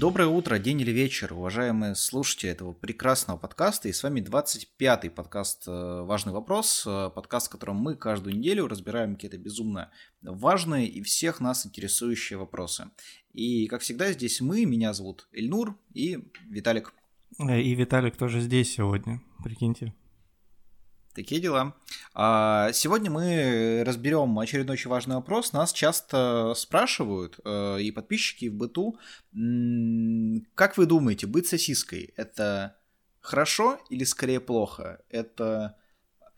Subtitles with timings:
[0.00, 3.90] Доброе утро, день или вечер, уважаемые слушатели этого прекрасного подкаста.
[3.90, 5.70] И с вами 25-й подкаст э,
[6.06, 9.90] «Важный вопрос», э, подкаст, в котором мы каждую неделю разбираем какие-то безумно
[10.22, 12.86] важные и всех нас интересующие вопросы.
[13.34, 16.94] И, как всегда, здесь мы, меня зовут Эльнур и Виталик.
[17.38, 19.92] Э, и Виталик тоже здесь сегодня, прикиньте.
[21.14, 21.74] Такие дела.
[22.14, 25.52] А, сегодня мы разберем очередной очень важный вопрос.
[25.52, 28.96] Нас часто спрашивают, э, и подписчики, и в быту,
[30.54, 32.76] как вы думаете, быть сосиской– это
[33.20, 35.02] хорошо или скорее плохо?
[35.08, 35.76] Это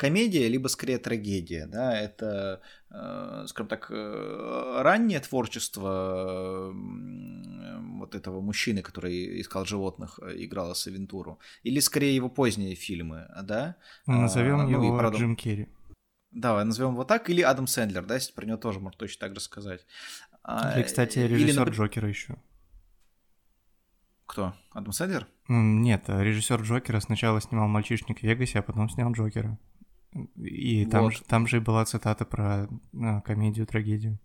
[0.03, 6.73] комедия, либо скорее трагедия, да, это, э, скажем так, э, раннее творчество
[7.99, 13.77] вот этого мужчины, который искал животных, э, играл Савентуру, или скорее его поздние фильмы, да?
[14.07, 15.19] Назовем а, его ну, правда...
[15.19, 15.69] Джим Керри.
[16.33, 19.37] Давай, назовем его так, или Адам Сэндлер, да, если про него тоже можно точно так
[19.37, 19.87] рассказать.
[20.43, 21.77] А, или, кстати, режиссер или...
[21.77, 22.37] Джокера еще.
[24.27, 24.53] Кто?
[24.73, 25.29] Адам Сэндлер?
[25.49, 29.59] Нет, режиссер Джокера сначала снимал «Мальчишник в Вегасе», а потом снял Джокера.
[30.37, 31.15] И там, вот.
[31.15, 32.69] же, там же и была цитата про
[33.01, 34.19] а, комедию-трагедию.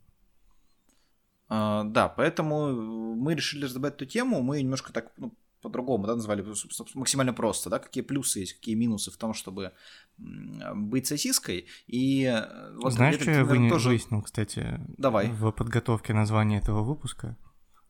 [1.50, 4.42] А, да, поэтому мы решили разобрать эту тему.
[4.42, 6.46] Мы немножко так ну, по-другому да, назвали
[6.94, 9.74] максимально просто, да, какие плюсы есть, какие минусы в том, чтобы
[10.18, 11.68] быть сосиской.
[11.88, 13.90] И э, вот Знаешь, что я вы тоже...
[13.90, 15.30] выяснил, кстати, Давай.
[15.30, 17.38] в подготовке названия этого выпуска?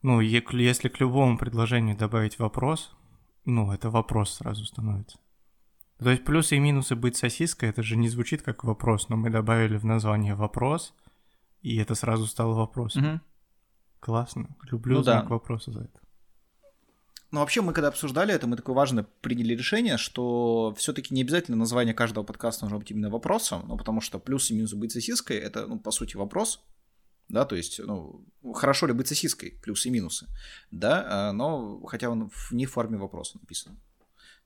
[0.02, 2.96] Ну, если к любому предложению добавить вопрос,
[3.46, 5.18] ну, это вопрос сразу становится.
[6.00, 9.30] То есть плюсы и минусы быть сосиской, это же не звучит как вопрос, но мы
[9.30, 10.94] добавили в название вопрос,
[11.62, 13.06] и это сразу стало вопросом.
[13.06, 13.22] Угу.
[14.00, 14.56] Классно.
[14.72, 15.30] Люблю ну, знак да.
[15.30, 16.00] вопроса за это.
[17.32, 21.58] Ну, вообще, мы когда обсуждали это, мы такое важное приняли решение, что все-таки не обязательно
[21.58, 25.38] название каждого подкаста должно быть именно вопросом, ну, потому что плюсы и минусы быть сосиской
[25.38, 26.64] это, ну, по сути, вопрос,
[27.28, 30.28] да, то есть, ну, хорошо ли быть сосиской, плюсы и минусы,
[30.72, 33.78] да, а, но хотя он в не форме вопроса написан.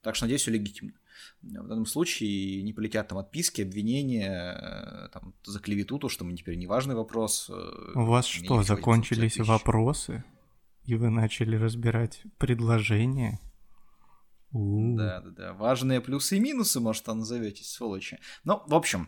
[0.01, 0.93] Так что, надеюсь, все легитимно.
[1.41, 6.35] В данном случае не полетят там отписки, обвинения э, там, за клевету, то, что мы
[6.35, 7.49] теперь неважный вопрос.
[7.49, 10.23] Э, У вас что, закончились вопросы?
[10.85, 13.39] И вы начали разбирать предложения?
[14.51, 15.53] Да, да, да.
[15.53, 18.19] Важные плюсы и минусы, может, там назоветесь, сволочи.
[18.43, 19.07] Ну, в общем,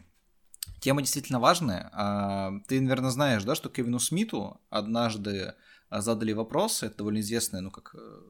[0.79, 1.89] тема действительно важная.
[1.91, 5.55] А, ты, наверное, знаешь, да, что Кевину Смиту однажды
[5.89, 8.21] задали вопрос, это довольно известная, ну, как э,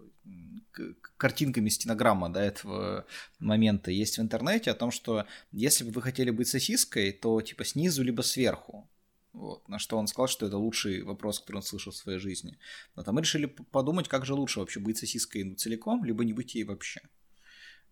[1.18, 3.06] картинками стенограмма до этого
[3.40, 7.66] момента есть в интернете о том, что если бы вы хотели быть сосиской, то типа
[7.66, 8.88] снизу либо сверху.
[9.34, 9.68] Вот.
[9.68, 12.58] На что он сказал, что это лучший вопрос, который он слышал в своей жизни.
[12.96, 16.34] Но там мы решили подумать, как же лучше вообще быть сосиской ну, целиком, либо не
[16.34, 17.02] быть ей вообще.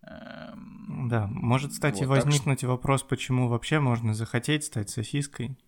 [0.02, 1.08] Эм...
[1.08, 2.68] Да, может, кстати, вот, возникнуть что...
[2.68, 5.58] вопрос, почему вообще можно захотеть стать сосиской.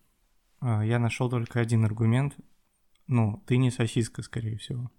[0.61, 2.35] А, я нашел только один аргумент.
[3.07, 4.89] Ну, ты не сосиска, скорее всего.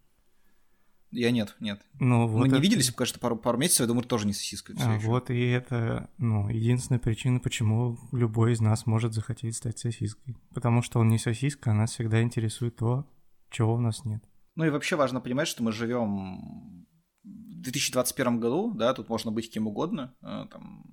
[1.17, 1.81] Я нет, нет.
[1.99, 2.57] Ну, вот Мы это...
[2.57, 4.75] не виделись, кажется, пару, пару месяцев, я думаю, тоже не сосиска.
[4.79, 10.37] А, вот и это, ну, единственная причина, почему любой из нас может захотеть стать сосиской.
[10.53, 13.09] Потому что он не сосиска, а нас всегда интересует то,
[13.51, 14.23] чего у нас нет.
[14.57, 16.87] Ну и вообще важно понимать, что мы живем
[17.25, 20.85] в 2021 году, да, тут можно быть кем угодно, э, там,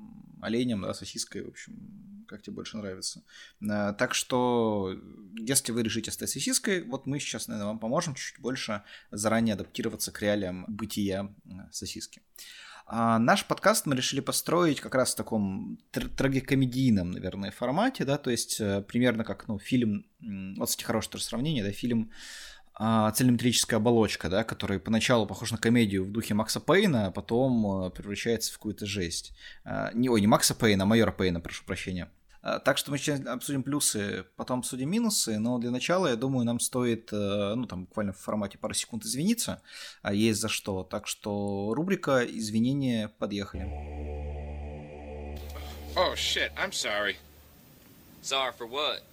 [0.42, 3.24] оленем, да, сосиской, в общем, как тебе больше нравится.
[3.62, 4.96] Э, так что,
[5.38, 10.12] если вы решите стать сосиской, вот мы сейчас, наверное, вам поможем чуть-чуть больше заранее адаптироваться
[10.12, 12.22] к реалиям бытия э, сосиски.
[12.86, 18.30] А наш подкаст мы решили построить как раз в таком трагикомедийном, наверное, формате, да, то
[18.30, 20.06] есть э, примерно как, ну, фильм,
[20.58, 22.12] вот, кстати, хорошее сравнение, да, фильм
[22.76, 27.92] а, цельнометрическая оболочка, да, который поначалу похож на комедию в духе Макса Пейна, а потом
[27.92, 29.34] превращается в какую-то жесть.
[29.64, 32.10] А, не, ой, не Макса Пейна, а майора Пейна, прошу прощения.
[32.42, 36.46] А, так что мы сейчас обсудим плюсы, потом обсудим минусы, но для начала, я думаю,
[36.46, 39.62] нам стоит, ну, там, буквально в формате пару секунд извиниться,
[40.02, 40.84] а есть за что.
[40.84, 43.64] Так что рубрика «Извинения» подъехали.
[45.96, 47.18] Oh, shit, I'm sorry.
[48.24, 49.04] Sorry for what?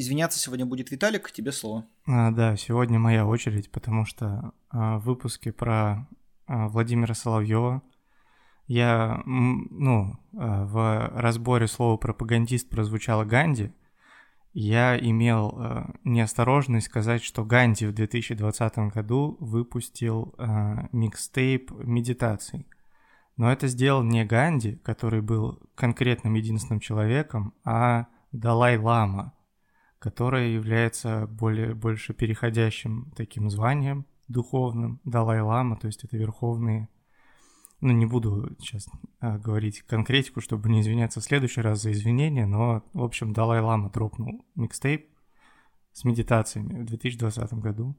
[0.00, 1.84] Извиняться сегодня будет Виталик, тебе слово.
[2.06, 6.08] А, да, сегодня моя очередь, потому что а, в выпуске про
[6.46, 7.82] а, Владимира Соловьева
[8.66, 13.74] я, ну, а, в разборе слова пропагандист прозвучало Ганди,
[14.54, 22.66] я имел э, неосторожность сказать, что Ганди в 2020 году выпустил э, микстейп медитаций.
[23.36, 29.34] Но это сделал не Ганди, который был конкретным единственным человеком, а Далай-Лама,
[30.00, 35.00] который является более, больше переходящим таким званием духовным.
[35.04, 36.88] Далай-Лама, то есть это верховные
[37.80, 38.88] ну, не буду сейчас
[39.20, 43.60] а, говорить конкретику, чтобы не извиняться в следующий раз за извинения, но, в общем, Далай
[43.60, 45.08] Лама дропнул микстейп
[45.92, 47.96] с медитациями в 2020 году.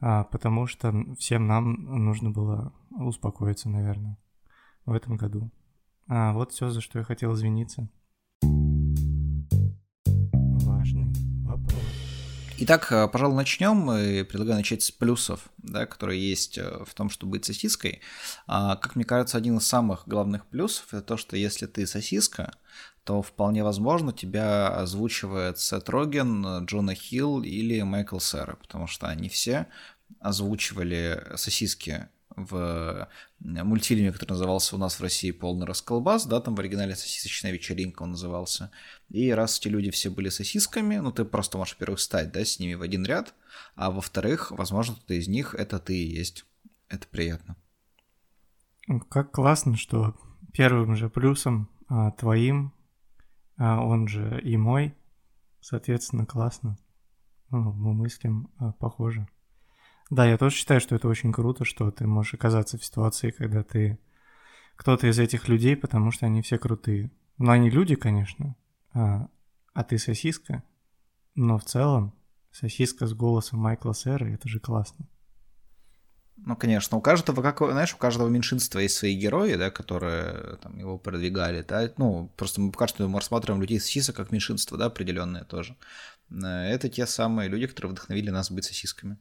[0.00, 1.74] а, потому что всем нам
[2.04, 4.18] нужно было успокоиться, наверное,
[4.84, 5.52] в этом году.
[6.08, 7.88] А, вот все, за что я хотел извиниться.
[12.64, 13.86] Итак, э, пожалуй, начнем.
[14.24, 18.02] Предлагаю начать с плюсов, да, которые есть э, в том, чтобы быть сосиской.
[18.46, 22.52] А, как мне кажется, один из самых главных плюсов это то, что если ты сосиска,
[23.02, 29.28] то вполне возможно тебя озвучивает Сет Роген, Джона Хилл или Майкл Сера, потому что они
[29.28, 29.66] все
[30.20, 33.08] озвучивали сосиски в
[33.38, 38.02] мультфильме, который назывался у нас в России «Полный расколбас», да, там в оригинале «Сосисочная вечеринка»
[38.02, 38.70] он назывался.
[39.08, 42.58] И раз эти люди все были сосисками, ну, ты просто можешь, во-первых, стать, да, с
[42.58, 43.34] ними в один ряд,
[43.74, 46.44] а во-вторых, возможно, кто-то из них— это ты и есть.
[46.88, 47.56] Это приятно.
[49.08, 50.16] Как классно, что
[50.52, 52.72] первым же плюсом а, твоим,
[53.56, 54.94] а, он же и мой,
[55.60, 56.78] соответственно, классно.
[57.50, 59.28] Ну, мы мыслим а, похоже.
[60.12, 63.62] Да, я тоже считаю, что это очень круто, что ты можешь оказаться в ситуации, когда
[63.62, 63.98] ты
[64.76, 67.10] кто-то из этих людей, потому что они все крутые.
[67.38, 68.54] Но они люди, конечно,
[68.92, 69.28] а,
[69.72, 70.64] а ты сосиска,
[71.34, 72.14] но в целом
[72.50, 75.08] сосиска с голосом Майкла Сэра, это же классно.
[76.36, 80.78] Ну, конечно, у каждого, как, знаешь, у каждого меньшинства есть свои герои, да, которые там,
[80.78, 84.86] его продвигали, да, ну, просто мы пока что мы рассматриваем людей сосисок как меньшинство, да,
[84.86, 85.74] определенное тоже.
[86.30, 89.16] Э, это те самые люди, которые вдохновили нас быть сосисками.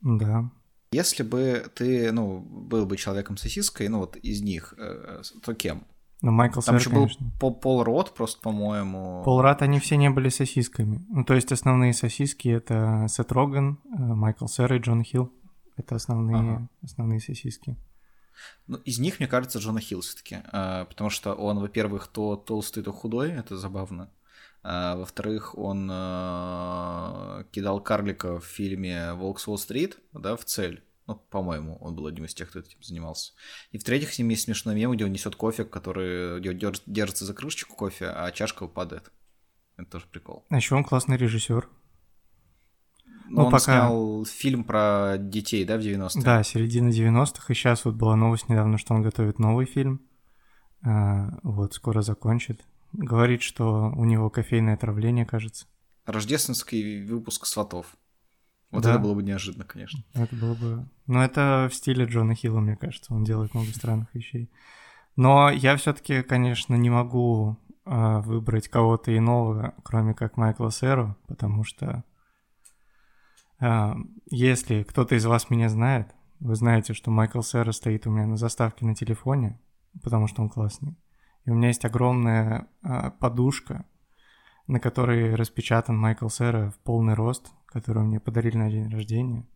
[0.00, 0.50] Да.
[0.92, 5.86] Если бы ты, ну, был бы человеком-сосиской, ну, вот из них, э, то кем?
[6.22, 7.26] Ну, Майкл Там Сэр, еще конечно.
[7.40, 9.22] был Пол Рот, просто, по-моему.
[9.24, 11.04] Пол Рат, они все не были сосисками.
[11.08, 15.30] Ну, то есть основные сосиски— это Сет Роган, э, Майкл Сэр и Джон Хилл.
[15.76, 16.68] Это основные, Ага.
[16.82, 17.76] основные сосиски.
[18.66, 20.38] Ну, из них, мне кажется, Джона Хилл все-таки.
[20.52, 24.10] Потому что он, во-первых, то толстый, то худой, это забавно.
[24.68, 30.82] А, во-вторых, он э, кидал карлика в фильме «Волк с Уолл-стрит», да, в цель.
[31.06, 33.32] Ну, по-моему, он был одним из тех, кто этим занимался.
[33.70, 37.32] И в-третьих, с ним есть смешной мем, где он несет кофе, который держ- держится за
[37.32, 39.12] крышечку кофе, а чашка падает.
[39.76, 40.44] Это тоже прикол.
[40.48, 41.68] А еще он классный режиссер.
[43.28, 46.24] Но Ну, он пока- снял фильм про детей, да, в 90-е?
[46.24, 50.00] Да, середина 90-х, и сейчас вот была новость недавно, что он готовит новый фильм.
[50.82, 52.64] А, вот, скоро закончит.
[52.96, 55.66] Говорит, что у него кофейное отравление, кажется.
[56.06, 57.96] Рождественский выпуск «Сватов».
[58.70, 58.92] Вот Да.
[58.92, 60.02] это было бы неожиданно, конечно.
[60.14, 60.88] Это было бы...
[61.06, 63.14] Ну, это в стиле Джона Хилла, мне кажется.
[63.14, 64.50] Он делает много странных вещей.
[65.14, 71.64] Но я все-таки, конечно, не могу а, выбрать кого-то иного, кроме как Майкла Сэру, потому
[71.64, 72.04] что
[73.60, 73.96] а,
[74.30, 78.36] если кто-то из вас меня знает, вы знаете, что Майкл Сэра стоит у меня на
[78.36, 79.58] заставке на телефоне,
[80.02, 80.96] потому что он классный.
[81.46, 83.86] И у меня есть огромная а, подушка,
[84.66, 89.46] на которой распечатан Майкл Сэра в полный рост, которую мне подарили на день рождения.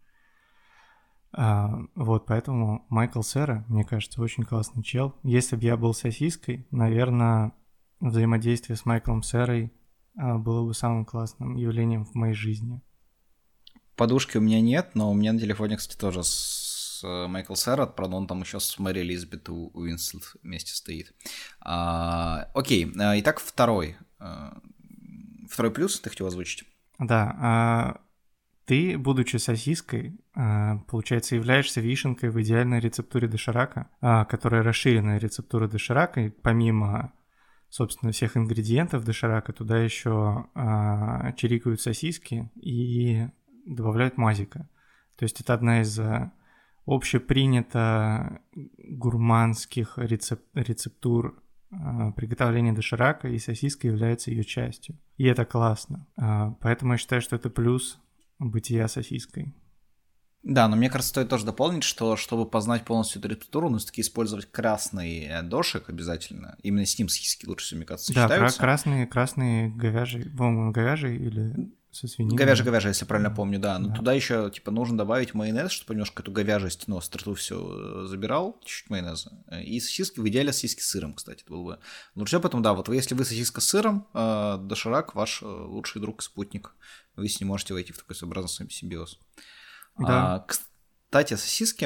[1.33, 5.17] А, вот, поэтому Майкл Сэра, мне кажется, очень классный чел.
[5.25, 7.53] Если бы я был сосиской, наверное,
[8.01, 9.73] взаимодействие с Майклом Сэрой
[10.17, 12.81] а, было бы самым классным явлением в моей жизни.
[13.97, 16.23] Подушки у меня нет, но у меня на телефоне, кстати, тоже
[17.01, 21.15] с э, Майкл Сэрот, правда, он там еще с Мэри Элизабет Уинслет вместе стоит.
[21.61, 23.97] А, окей, а, итак, второй.
[24.19, 24.59] а,
[25.49, 26.65] Второй плюс ты хотел озвучить?
[26.99, 28.01] Да, а
[28.67, 36.21] ты, будучи сосиской, получается, являешься вишенкой в идеальной рецептуре доширака, а, которая расширенная рецептура доширака,
[36.21, 37.13] и помимо,
[37.69, 43.27] собственно, всех ингредиентов доширака, туда еще а, чирикают сосиски и
[43.67, 44.69] добавляют мазика.
[45.17, 45.99] То есть это одна из
[46.95, 48.41] общепринято
[48.79, 54.99] гурманских рецеп- рецептур а, приготовления доширака, и сосиска является ее частью.
[55.17, 56.07] И это классно.
[56.17, 57.99] А, Поэтому я считаю, что это плюс
[58.39, 59.55] бытия сосиской.
[60.43, 64.01] Да, но мне кажется, стоит тоже дополнить, что чтобы познать полностью эту рецептуру, нужно таки
[64.01, 66.57] использовать красный дошик обязательно.
[66.63, 68.59] Именно с ним сосиски лучше всего, мне кажется, Да, кра- сочетаются.
[68.61, 71.55] красный, красный говяжий, по-моему, говяжий или
[71.93, 72.37] со свининой.
[72.37, 73.79] Говяжий, говяжий, если правильно помню, да.
[73.79, 73.95] Но Да.
[73.95, 78.91] туда еще, типа, нужно добавить майонез, чтобы немножко эту говяжесть, ну, остроту все забирал, чуть-чуть
[78.91, 79.33] майонеза.
[79.63, 81.79] И сосиски, в идеале сосиски с сыром, кстати, это было бы
[82.15, 82.39] лучше.
[82.41, 86.21] Поэтому, да, вот вы, если вы сосиска с сыром, э, доширак ваш э, лучший друг
[86.21, 86.75] и спутник.
[87.17, 89.19] Вы с ним можете войти в такой своеобразный симбиоз.
[89.99, 90.35] Да.
[90.37, 91.85] А, кстати, сосиски,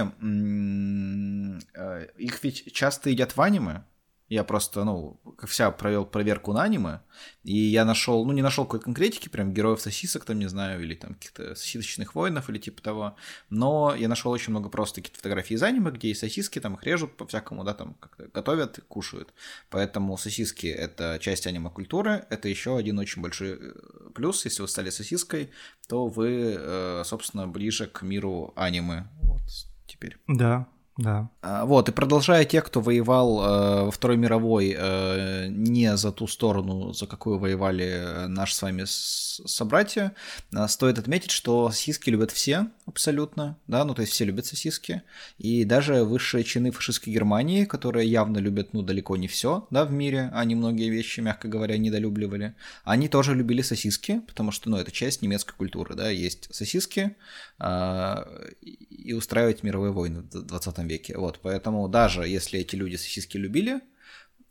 [1.74, 3.84] э, их ведь часто едят в аниме,
[4.28, 7.00] Я просто, ну, как вся провел проверку на аниме,
[7.42, 10.94] и я нашел, ну, не нашел какой конкретики, прям героев сосисок, там, не знаю, или
[10.94, 13.16] там каких-то сосисочных воинов или типа того,
[13.50, 16.84] но я нашел очень много просто каких-то фотографий из аниме, где есть сосиски, там их
[16.84, 19.34] режут по-всякому, да, там как-то готовят, кушают.
[19.68, 23.72] Поэтому сосиски— это часть аниме-культуры, это еще один очень большой э,
[24.14, 25.50] плюс, если вы стали сосиской,
[25.86, 29.06] то вы, э, собственно, ближе к миру аниме.
[29.22, 29.42] Вот
[29.86, 30.16] теперь.
[30.26, 30.66] Да,
[30.96, 31.28] да.
[31.42, 36.28] А, вот, и продолжая тех, кто воевал э, во Второй мировой э, не за ту
[36.28, 40.14] сторону, за какую воевали э, наши с вами собратья,
[40.52, 45.02] э, стоит отметить, что сосиски любят все абсолютно, да, ну то есть все любят сосиски,
[45.36, 49.90] и даже высшие чины фашистской Германии, которые явно любят, ну, далеко не все, да, в
[49.90, 54.92] мире, они многие вещи, мягко говоря, недолюбливали, они тоже любили сосиски, потому что, ну, это
[54.92, 57.16] часть немецкой культуры, да, есть сосиски,
[57.58, 58.14] э,
[58.60, 61.16] и устраивать мировые войны в 20 веке.
[61.16, 63.80] Вот, поэтому даже если эти люди сосиски любили,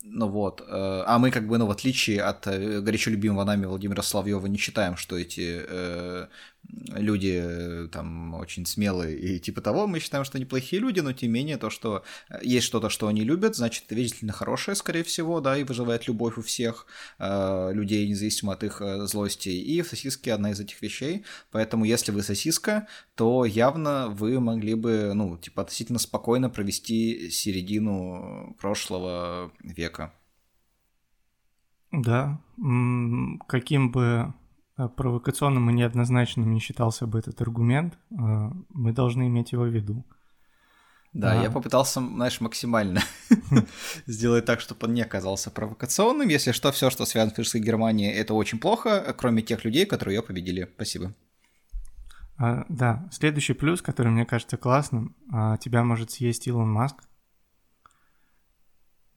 [0.03, 3.65] ну вот, э, а мы как бы, ну в отличие от э, горячо любимого нами
[3.65, 6.27] Владимира Соловьева не считаем, что эти э,
[6.69, 11.13] люди э, там очень смелые и типа того, мы считаем, что они плохие люди, но
[11.13, 14.75] тем не менее то, что э, есть что-то, что они любят, значит, это действительно хорошее,
[14.75, 16.85] скорее всего, да, и вызывает любовь у всех
[17.19, 19.59] э, людей, независимо от их э, злостей.
[19.61, 24.75] И в сосиске одна из этих вещей, поэтому если вы сосиска, то явно вы могли
[24.75, 30.13] бы, ну, типа относительно спокойно провести середину прошлого века.
[31.91, 32.41] Да,
[33.47, 34.33] каким бы
[34.75, 38.15] провокационным и неоднозначным не считался бы этот аргумент, э,
[38.69, 40.05] мы должны иметь его в виду.
[41.13, 41.43] Да, а...
[41.43, 43.01] я попытался, знаешь, максимально
[44.07, 46.27] сделать так, чтобы он не оказался провокационным.
[46.27, 50.15] Если что, все, что связано с фашистской Германией, это очень плохо, кроме тех людей, которые
[50.15, 50.69] ее победили.
[50.75, 51.13] Спасибо.
[52.37, 56.95] А, да, следующий плюс, который мне кажется классным, а, тебя может съесть Илон Маск.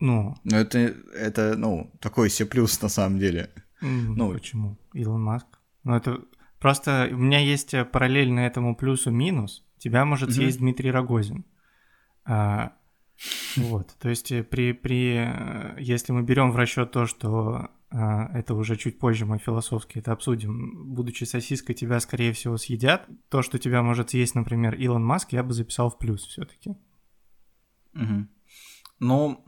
[0.00, 0.36] Ну.
[0.44, 3.50] Ну, это, это, ну, такой себе плюс на самом деле.
[3.80, 4.78] Ну, почему?
[4.92, 5.46] Илон Маск.
[5.84, 6.20] Ну, это
[6.58, 9.64] просто у меня есть э, параллельно этому плюсу минус.
[9.78, 11.44] Тебя может съесть Дмитрий Рогозин.
[12.24, 12.72] А,
[13.56, 18.28] вот, то есть э, при, при, э, если мы берем в расчет то, что а,
[18.36, 23.08] это уже чуть позже мы философски это обсудим, будучи сосиской, тебя, скорее всего, съедят.
[23.28, 26.70] То, что тебя может съесть, например, Илон Маск, я бы записал в плюс все-таки.
[27.94, 28.26] Угу.
[28.98, 29.44] Ну,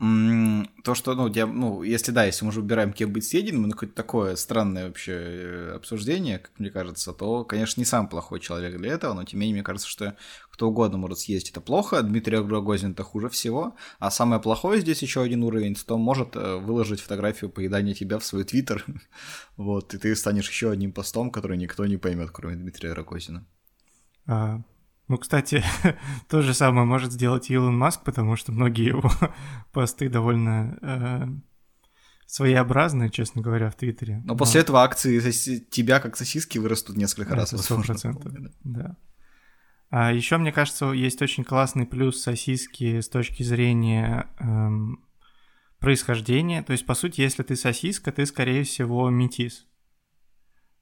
[0.83, 3.71] то, что, ну, я, ну, если да, если мы уже выбираем, кем быть съеденным, ну,
[3.71, 8.77] какое-то такое странное вообще э, обсуждение, как мне кажется, то, конечно, не самый плохой человек
[8.77, 10.15] для этого, но тем не менее, мне кажется, что
[10.51, 15.01] кто угодно может съесть это плохо, Дмитрий Рогозин это хуже всего, а самое плохое здесь
[15.01, 18.85] еще один уровень, то может э, выложить фотографию поедания тебя в свой твиттер,
[19.57, 23.47] вот, и ты станешь еще одним постом, который никто не поймет, кроме Дмитрия Рогозина.
[24.27, 24.61] А,
[25.09, 25.63] ну, кстати,
[26.29, 29.11] то же самое может сделать Илон Маск, потому что многие его
[29.73, 31.27] посты довольно э,
[32.27, 34.17] своеобразные, честно говоря, в Твиттере.
[34.17, 35.19] Но, Но после этого акции
[35.71, 37.49] тебя как сосиски вырастут несколько раз.
[37.59, 38.31] Сто процентов,
[38.63, 38.97] да.
[39.89, 45.03] А еще, мне кажется, есть очень классный плюс сосиски с точки зрения эм,
[45.79, 46.61] происхождения.
[46.61, 49.65] То есть, по сути, если ты сосиска, ты, скорее всего, метис.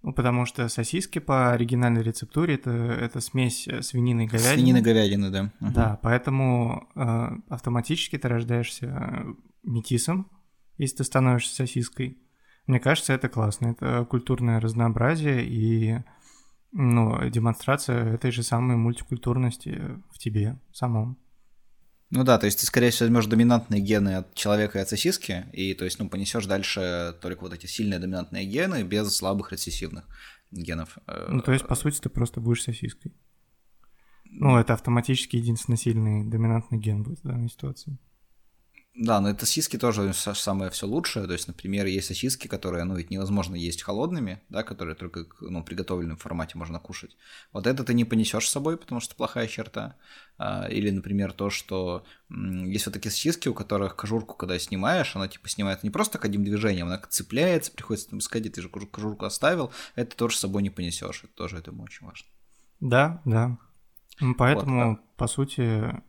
[0.03, 4.53] Ну, потому что сосиски по оригинальной рецептуре это, это смесь э, свинины и говядины.
[4.53, 5.51] Свинины и говядины, да.
[5.59, 5.71] Угу.
[5.73, 9.25] Да, поэтому э, автоматически ты рождаешься э,
[9.63, 10.29] метисом,
[10.77, 12.21] если ты становишься сосиской.
[12.67, 13.67] Мне кажется, это классно.
[13.67, 16.03] Это культурное разнообразие и
[16.71, 21.17] ну, демонстрация этой же самой мультикультурности в тебе самом.
[22.09, 25.45] Ну да, то есть ты, скорее всего, возьмешь доминантные гены от человека и от сосиски,
[25.51, 30.05] и то есть, ну, понесешь дальше только вот эти сильные доминантные гены без слабых рецессивных
[30.51, 30.97] генов.
[31.27, 33.13] Ну, то есть, по сути, ты просто будешь сосиской.
[34.29, 37.97] Ну, это автоматически единственный сильный доминантный ген будет в данной ситуации.
[38.97, 41.27] Да, но это сосиски тоже самое все лучшее.
[41.27, 45.61] То есть, например, есть сосиски, которые, ну, ведь невозможно есть холодными, да, которые только ну,
[45.61, 47.15] в приготовленном формате можно кушать.
[47.53, 49.97] Вот это ты не понесешь с собой, потому что плохая черта.
[50.39, 55.27] А, или, например, то, что есть вот такие сосиски, у которых кожурку, когда снимаешь, она
[55.27, 59.25] типа снимается не просто так одним движением, она цепляется, приходится там искать, ты же кожурку
[59.25, 61.23] оставил, это тоже с собой не понесешь.
[61.23, 62.27] Это тоже этому очень важно.
[62.79, 63.59] Да, да.
[64.39, 65.17] Поэтому, вот, а...
[65.17, 66.01] по сути,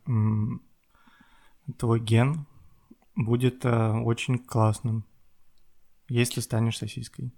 [1.77, 2.47] твой ген
[3.19, 5.05] будет э, очень классным,
[6.09, 7.33] если станешь сосиской.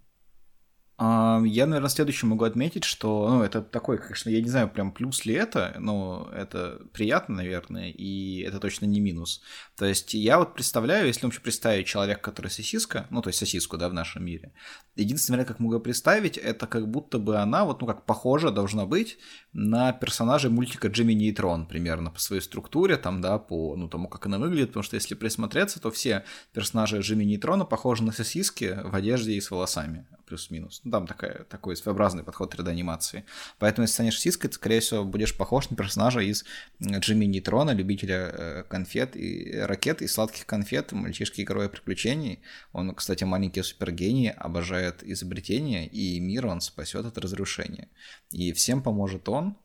[1.01, 5.25] Я, наверное, следующее могу отметить, что, ну, это такой, конечно, я не знаю, прям плюс
[5.25, 9.41] ли это, но это приятно, наверное, и это точно не минус.
[9.79, 13.79] То есть я вот представляю, если вообще представить человека, который сосиска, ну, то есть сосиску,
[13.79, 14.53] да, в нашем мире,
[14.95, 19.17] единственное, как могу представить, это как будто бы она, вот, ну, как похожа должна быть
[19.55, 24.27] на персонажа мультика Джимми Нейтрон, примерно, по своей структуре, там, да, по, ну, тому, как
[24.27, 28.95] она выглядит, потому что если присмотреться, то все персонажи Джимми Нейтрона похожи на сосиски в
[28.95, 30.81] одежде и с волосами плюс-минус.
[30.85, 33.25] Ну, там такая, такой своеобразный подход 3D-анимации.
[33.59, 36.45] Поэтому, если станешь сиской, ты, скорее всего, будешь похож на персонажа из
[36.81, 42.41] Джимми Нейтрона, любителя э, конфет и ракет и сладких конфет, мальчишки героя приключений.
[42.73, 47.89] Он, кстати, маленький супергений, обожает изобретения, и мир он спасет от разрушения.
[48.31, 49.57] И всем поможет он,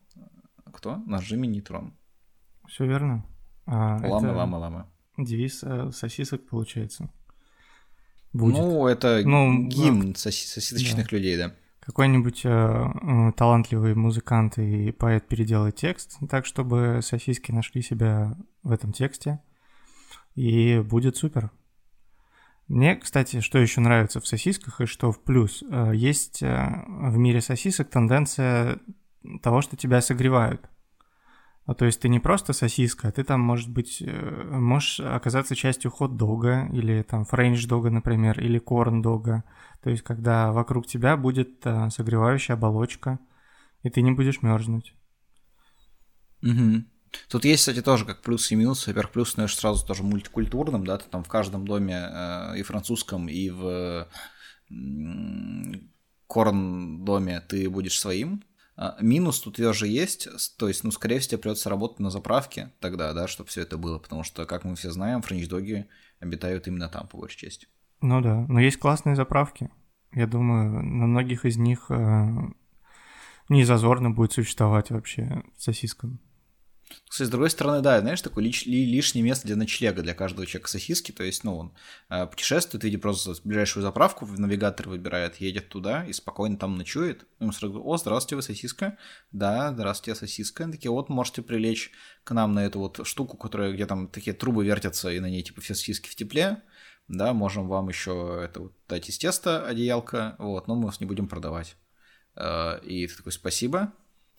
[0.72, 0.96] кто?
[1.06, 1.96] Наш Джимми Нейтрон.
[2.68, 3.24] Все верно.
[3.66, 4.92] А, лама, лама, лама.
[5.16, 7.08] Девиз э, сосисок получается
[8.36, 8.58] будет.
[8.58, 11.16] Ну, это ну, гимн соси- сосисочных да.
[11.16, 11.52] людей, да.
[11.80, 18.72] Какой-нибудь э, э, талантливый музыкант и поэт переделает текст так, чтобы сосиски нашли себя в
[18.72, 19.40] этом тексте,
[20.34, 21.50] и будет супер.
[22.68, 27.16] Мне, кстати, что еще нравится в сосисках и что в плюс, э, есть э, в
[27.16, 28.80] мире сосисок тенденция
[29.42, 30.68] того, что тебя согревают.
[31.66, 35.56] Ну, то есть ты не просто сосиска, а ты там, может быть, э, можешь оказаться
[35.56, 39.42] частью хот-дога или там френч-дога, например, или корн-дога.
[39.82, 43.18] То есть когда вокруг тебя будет а, согревающая оболочка,
[43.82, 44.94] и ты не будешь мерзнуть.
[46.42, 46.84] Угу.
[47.28, 48.86] Тут есть, кстати, тоже как плюс и минус.
[48.86, 53.28] Во-первых, плюс становишься сразу тоже мультикультурным, да, ты там в каждом доме э, и французском,
[53.28, 54.08] и в
[54.70, 55.74] э,
[56.26, 58.55] корн-доме ты будешь своим, а,
[59.00, 60.28] минус тут тоже есть,
[60.58, 63.98] то есть, ну, скорее всего, придется работать на заправке тогда, да, чтобы все это было,
[63.98, 65.86] потому что, как мы все знаем, френч-доги
[66.20, 67.68] обитают именно там, по большей части.
[68.02, 69.70] Ну да, но есть классные заправки.
[70.12, 72.26] Я думаю, на многих из них э,
[73.48, 76.08] не зазорно будет существовать вообще сосиска.
[77.08, 80.68] Кстати, с другой стороны, да, знаешь, такое лиш, лишнее место для ночлега для каждого человека
[80.68, 81.12] сосиски.
[81.12, 81.72] То есть, ну, он
[82.08, 87.26] э, путешествует, видит просто ближайшую заправку, в навигатор выбирает, едет туда и спокойно там ночует.
[87.40, 88.98] Ему сразу о, здравствуйте, вы сосиска.
[89.32, 90.64] Да, здравствуйте, сосиска.
[90.64, 91.92] Они такие, вот, можете прилечь
[92.24, 95.42] к нам на эту вот штуку, которая, где там такие трубы вертятся, и на ней,
[95.42, 96.62] типа, все сосиски в тепле.
[97.08, 101.06] Да, можем вам еще это вот дать из теста одеялка, вот, но мы вас не
[101.06, 101.76] будем продавать.
[102.34, 103.92] Э, и ты такой, спасибо,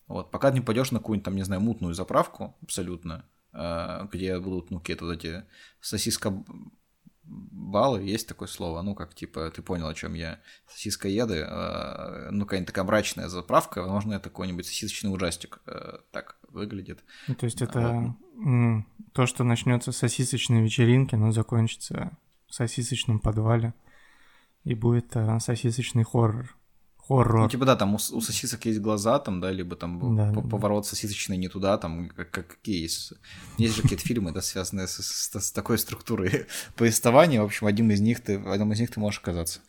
[0.07, 4.39] вот, пока ты не пойдешь на какую-нибудь там, не знаю, мутную заправку абсолютно, э, где
[4.39, 5.43] будут, ну, какие-то вот эти
[5.81, 6.43] сосиска
[7.23, 12.45] баллы, есть такое слово, ну, как, типа, ты понял, о чем я, сосискоеды, э, ну,
[12.45, 17.03] какая-нибудь такая мрачная заправка, возможно, это какой-нибудь сосисочный ужастик э, так выглядит.
[17.27, 18.85] Ну, то есть это вот.
[19.11, 22.17] то, что начнется с сосисочной вечеринки, но закончится
[22.47, 23.73] в сосисочном подвале,
[24.63, 26.55] и будет сосисочный хоррор.
[27.07, 27.43] Хоррор.
[27.43, 30.83] Ну, типа, да, там у, у сосисок есть глаза, там, да, либо там да, поворот
[30.83, 30.89] да.
[30.89, 33.13] сосисочный не туда, там, как, как какие есть.
[33.57, 37.41] Есть же какие-то фильмы, да, связанные с, с, с такой структурой повествования.
[37.41, 39.61] В общем, один из них ты, в одном из них ты можешь оказаться.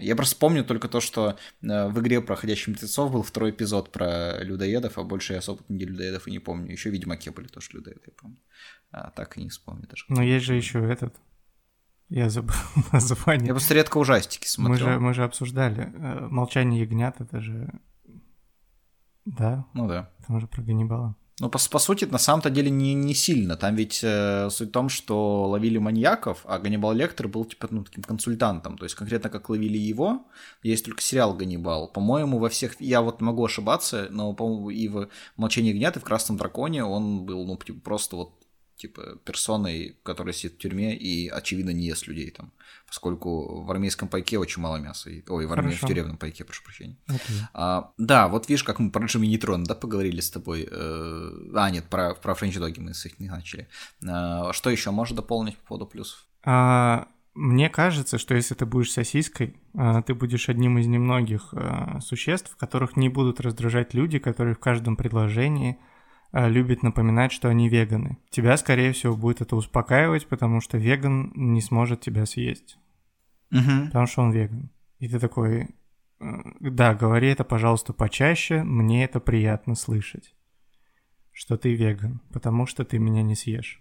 [0.00, 4.42] Я просто помню только то, что э, в игре проходящих мертвецов был второй эпизод про
[4.42, 6.72] людоедов, а больше я особо не людоедов и не помню.
[6.72, 8.38] Еще Ведьмаке были тоже людоеды, я помню.
[8.90, 10.04] А так и не вспомню даже.
[10.08, 11.14] Но есть же еще этот
[12.08, 12.54] я забыл
[12.92, 13.48] название.
[13.48, 14.86] Я просто редко ужастики смотрю.
[14.86, 15.92] Мы же, мы же обсуждали.
[15.94, 17.72] Э, «Молчание ягнят»— это же...
[19.24, 19.66] Да?
[19.74, 20.10] Ну да.
[20.26, 21.16] Там же про Ганнибала.
[21.38, 23.56] Ну, по, по сути, на самом-то деле не, не сильно.
[23.56, 27.84] Там ведь э, суть в том, что ловили маньяков, а Ганнибал Лектор был, типа, ну,
[27.84, 28.78] таким консультантом.
[28.78, 30.24] То есть, конкретно как ловили его,
[30.62, 31.88] есть только сериал «Ганнибал».
[31.88, 32.80] По-моему, во всех...
[32.80, 37.26] Я вот могу ошибаться, но, по-моему, и в «Молчании ягнят», и в «Красном драконе» он
[37.26, 38.45] был, ну, типа, просто вот
[38.76, 42.52] типа персоной, которая сидит в тюрьме и, очевидно, не ест людей там,
[42.86, 45.10] поскольку в армейском пайке очень мало мяса.
[45.28, 46.96] Ой, в, армей, в тюремном пайке, прошу прощения.
[47.08, 47.40] Okay.
[47.54, 50.68] А, да, вот видишь, как мы про Джимми Нейтрон, да, поговорили с тобой.
[50.70, 53.68] Э, а, нет, про, про Френч Доги мы с их не начали.
[54.06, 56.26] А, что еще можешь дополнить по поводу плюсов?
[56.44, 62.00] А, мне кажется, что если ты будешь сосиской, а, ты будешь одним из немногих а,
[62.00, 65.95] существ, которых не будут раздражать люди, которые в каждом предложении Э,
[66.48, 68.18] любит напоминать, что они веганы.
[68.30, 72.78] Тебя, скорее всего, будет это успокаивать, потому что веган не сможет тебя съесть.
[73.50, 73.86] Угу.
[73.86, 74.70] Потому что он веган.
[74.98, 75.68] И ты такой,
[76.20, 76.26] э,
[76.60, 80.34] да, говори это, пожалуйста, почаще, мне это приятно слышать,
[81.32, 83.80] что ты веган, потому что ты меня не съешь.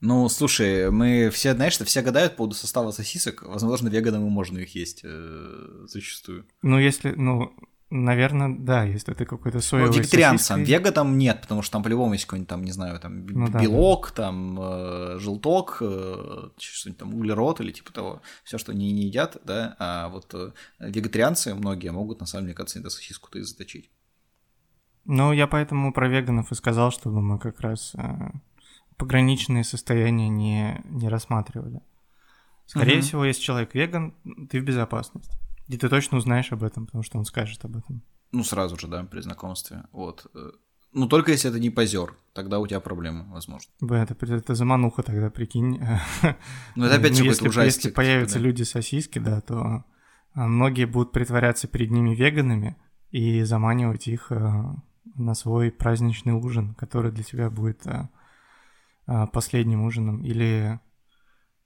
[0.00, 3.42] Ну, слушай, мы все, знаешь, что все гадают по поводу состава сосисок.
[3.42, 6.46] Возможно, веганам и можно их есть э, зачастую.
[6.62, 7.52] Ну, если, ну,
[7.90, 10.62] Наверное, да, если ты какой-то соевый ну, вегетарианцам.
[10.62, 14.12] Вега там нет, потому что там по-любому есть какой-нибудь там, не знаю, там ну, белок,
[14.14, 14.24] да.
[14.24, 18.20] там э, желток, э, что-нибудь там углерод или типа того.
[18.44, 19.74] Все, что они не едят, да.
[19.78, 23.90] А вот э, вегетарианцы многие могут, на самом деле, кажется, до сосиску-то и заточить.
[25.06, 28.02] Ну, я поэтому про веганов и сказал, чтобы мы как раз э,
[28.98, 31.80] пограничные состояния не, не рассматривали.
[32.66, 33.02] Скорее угу.
[33.02, 34.14] всего, если человек веган,
[34.50, 35.38] ты в безопасности.
[35.68, 38.02] И ты точно узнаешь об этом, потому что он скажет об этом.
[38.32, 39.84] Ну, сразу же, да, при знакомстве.
[39.92, 40.26] Вот.
[40.92, 43.70] Ну, только если это не позер, тогда у тебя проблемы, возможно.
[43.90, 45.80] Это, это замануха тогда, прикинь.
[46.74, 47.84] Ну, это опять ну, если, ужастик.
[47.84, 48.46] Если появятся типа, да.
[48.48, 49.84] люди-сосиски, да, то
[50.34, 52.76] а, многие будут притворяться перед ними веганами
[53.10, 54.76] и заманивать их а,
[55.14, 60.24] на свой праздничный ужин, который для тебя будет а, последним ужином.
[60.24, 60.80] Или,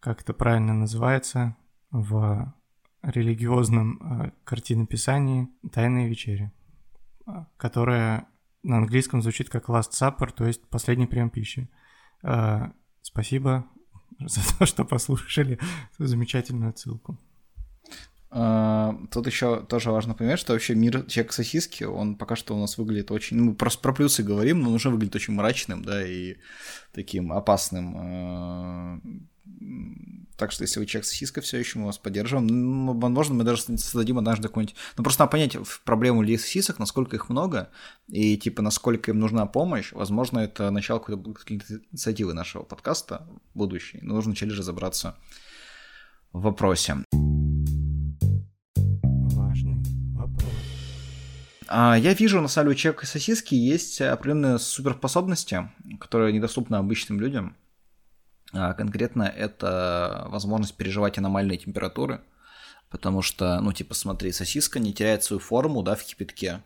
[0.00, 1.56] как это правильно называется,
[1.90, 2.52] в
[3.02, 6.52] религиозном э, картинописании «Тайная вечеря»,
[7.26, 8.28] а, которая
[8.62, 11.68] на английском звучит как Last Supper, то есть последний прием пищи.
[12.22, 12.70] Э,
[13.02, 13.66] спасибо
[14.20, 15.58] за то, что послушали
[15.98, 17.18] замечательную ссылку.
[18.34, 22.60] А, тут еще тоже важно понимать, что вообще мир человек сосиски, он пока что у
[22.60, 23.36] нас выглядит очень...
[23.36, 26.36] Ну, мы просто про плюсы говорим, но он уже выглядит очень мрачным, да, и
[26.92, 29.20] таким опасным
[30.36, 32.46] так что, если вы человек сосиска все еще, мы вас поддержим.
[32.46, 34.74] Ну, возможно, мы даже создадим однажды какой-нибудь...
[34.96, 37.70] Ну, просто надо понять проблему людей сосисок, насколько их много,
[38.08, 39.92] и, типа, насколько им нужна помощь.
[39.92, 41.54] Возможно, это начало какой-то
[41.92, 43.98] инициативы нашего подкаста будущей.
[44.02, 45.16] Но нужно вначале разобраться
[46.32, 47.04] в вопросе.
[49.34, 49.82] Важный
[50.14, 50.50] вопрос.
[51.68, 57.20] А, я вижу, на самом деле, у человека сосиски есть определенные суперспособности, которые недоступны обычным
[57.20, 57.56] людям.
[58.52, 62.20] А конкретно это возможность переживать аномальные температуры,
[62.90, 66.62] потому что, ну, типа, смотри, сосиска не теряет свою форму, да, в кипятке.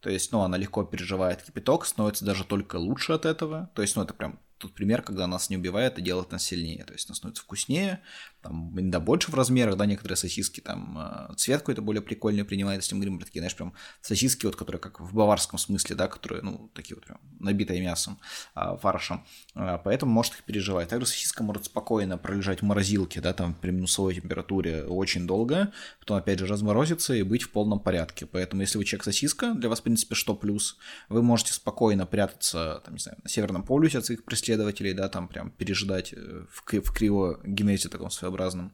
[0.00, 3.70] То есть, ну, она легко переживает кипяток, становится даже только лучше от этого.
[3.74, 6.84] То есть, ну, это прям тот пример, когда нас не убивает и делает нас сильнее.
[6.84, 8.00] То есть, она становится вкуснее,
[8.42, 10.96] там, иногда больше в размерах, да, некоторые сосиски, там,
[11.30, 14.56] э, цвет какой-то более прикольный принимает, если мы говорим про такие, знаешь, прям сосиски, вот,
[14.56, 18.18] которые как в баварском смысле, да, которые, ну, такие вот прям набитые мясом,
[18.54, 19.24] а, фаршем,
[19.54, 20.88] а, поэтому может их переживать.
[20.88, 26.16] Также сосиска может спокойно пролежать в морозилке, да, там, при минусовой температуре очень долго, потом,
[26.16, 29.80] опять же, разморозиться и быть в полном порядке, поэтому, если вы человек сосиска, для вас,
[29.80, 34.06] в принципе, что плюс, вы можете спокойно прятаться, там, не знаю, на Северном полюсе от
[34.06, 38.72] своих преследователей, да, там, прям пережидать э, в, в криогенезе таком своем своеобразным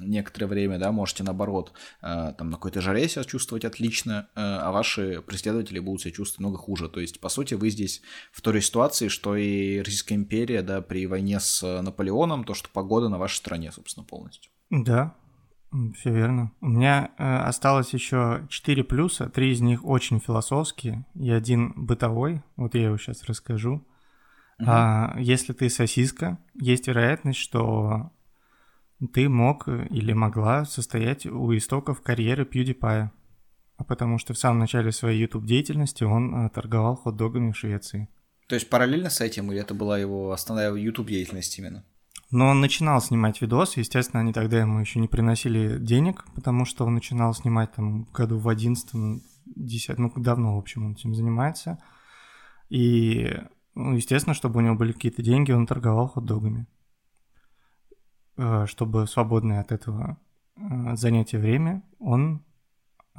[0.00, 4.70] некоторое время, да, можете наоборот э, там на какой-то жаре себя чувствовать отлично, э, а
[4.70, 6.88] ваши преследователи будут себя чувствовать много хуже.
[6.88, 8.02] То есть, по сути, вы здесь
[8.32, 13.08] в той ситуации, что и Российская империя, да, при войне с Наполеоном, то, что погода
[13.08, 14.50] на вашей стране, собственно, полностью.
[14.70, 15.14] Да,
[15.96, 16.52] все верно.
[16.60, 22.42] У меня э, осталось еще четыре плюса, три из них очень философские и один бытовой.
[22.56, 23.82] Вот я его сейчас расскажу.
[24.60, 24.64] Uh-huh.
[24.66, 28.12] А, если ты сосиска, есть вероятность, что
[29.12, 33.10] ты мог или могла состоять у истоков карьеры PewDiePie.
[33.76, 38.08] А потому что в самом начале своей YouTube деятельности он а, торговал хот-догами в Швеции.
[38.46, 41.84] То есть параллельно с этим, или это была его основная YouTube деятельность именно?
[42.30, 46.84] Но он начинал снимать видосы, естественно, они тогда ему еще не приносили денег, потому что
[46.84, 51.78] он начинал снимать там году в 11 10 ну давно, в общем, он этим занимается.
[52.70, 53.36] И
[53.74, 56.66] естественно, чтобы у него были какие-то деньги, он торговал хот-догами.
[58.36, 60.18] Э, чтобы свободное от этого
[60.56, 62.44] э, занятия время, он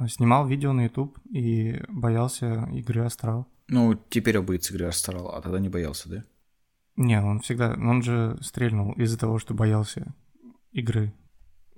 [0.08, 3.46] снимал видео на YouTube и боялся игры Астрал.
[3.68, 6.24] Ну, теперь он боится игры Астрал, а тогда не боялся, да?
[6.96, 7.72] Не, он всегда...
[7.72, 10.14] Он же стрельнул из-за того, что боялся
[10.72, 11.14] игры.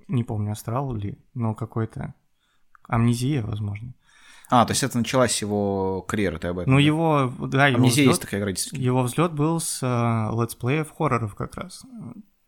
[0.07, 2.13] Не помню, Астрал ли, но какой-то...
[2.83, 3.93] Амнезия, возможно.
[4.49, 6.73] А, то есть это началась его карьера, ты об этом?
[6.73, 11.35] Ну, его, да, его Амнезия взлет, есть такая игра, Его взлет был с летсплеев хорроров
[11.35, 11.83] как раз.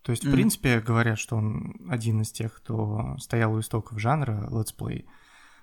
[0.01, 0.29] То есть, мм.
[0.29, 5.05] в принципе, говорят, что он один из тех, кто стоял у истоков жанра летсплей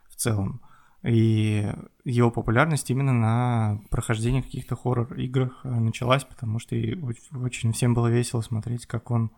[0.09, 0.61] в целом.
[1.03, 1.73] И
[2.05, 8.41] его популярность именно на прохождении каких-то хоррор-играх э, началась, потому что очень всем было весело
[8.41, 9.31] смотреть, как он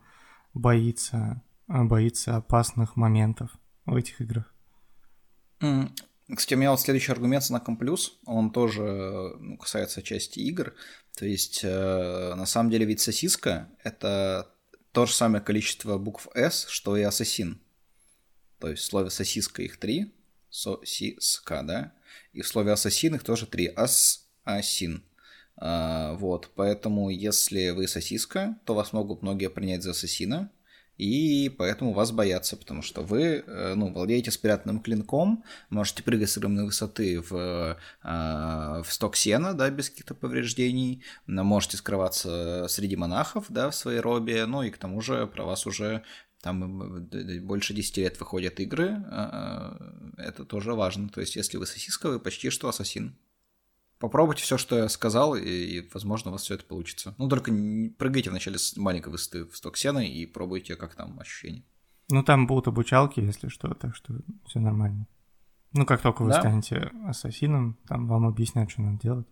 [0.54, 3.50] боится, э, боится опасных моментов
[3.84, 4.54] в этих играх.
[5.60, 5.92] Мм.
[6.36, 10.74] Кстати, у меня вот следующий аргумент с знаком плюс, он тоже ну, касается части игр.
[11.16, 14.54] То есть, э, на самом деле, ведь сосиска— это
[14.92, 17.60] то же самое количество букв S, что и ассасин.
[18.58, 20.14] То есть в слове сосиска их три,
[20.50, 21.92] сосиска, да,
[22.32, 25.02] и в слове ассасин их тоже три, ас-асин.
[25.56, 30.50] А, вот, поэтому если вы сосиска, то вас могут многие принять за ассасина,
[31.00, 36.36] и поэтому вас боятся, потому что вы, э, ну, владеете спрятанным клинком, можете прыгать с
[36.36, 43.70] огромной высоты в, в сток сена, да, без каких-то повреждений, можете скрываться среди монахов, да,
[43.70, 46.02] в своей робе, ну, и к тому же про вас уже
[46.42, 47.08] там
[47.42, 49.02] больше 10 лет выходят игры,
[50.18, 51.08] это тоже важно.
[51.08, 53.16] То есть, если вы сосиска, вы почти что ассасин.
[54.00, 57.14] Попробуйте все, что я сказал, и, и, возможно, у вас все это получится.
[57.18, 61.20] Ну, только не прыгайте вначале с маленькой высоты в сток сена и пробуйте, как там
[61.20, 61.64] ощущения.
[62.08, 64.14] Ну, там будут обучалки, если что, так что
[64.46, 65.06] все нормально.
[65.74, 66.40] Ну, как только вы да?
[66.40, 69.26] станете ассасином, там вам объяснят, что надо делать.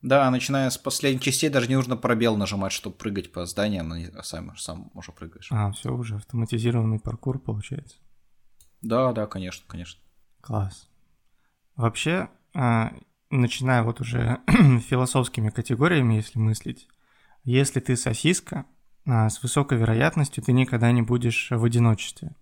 [0.00, 4.22] Да, начиная с последних частей, даже не нужно пробел нажимать, чтобы прыгать по зданиям, а
[4.22, 5.48] сам, сам уже прыгаешь.
[5.52, 7.98] А, все уже автоматизированный паркур получается.
[8.80, 10.00] Да, да, конечно, конечно.
[10.40, 10.88] Класс.
[11.76, 12.92] Вообще, а,
[13.32, 14.38] начиная вот уже
[14.88, 16.86] философскими категориями, если мыслить,
[17.44, 18.66] если ты сосиска,
[19.06, 22.36] а, с высокой вероятностью ты никогда не будешь в одиночестве.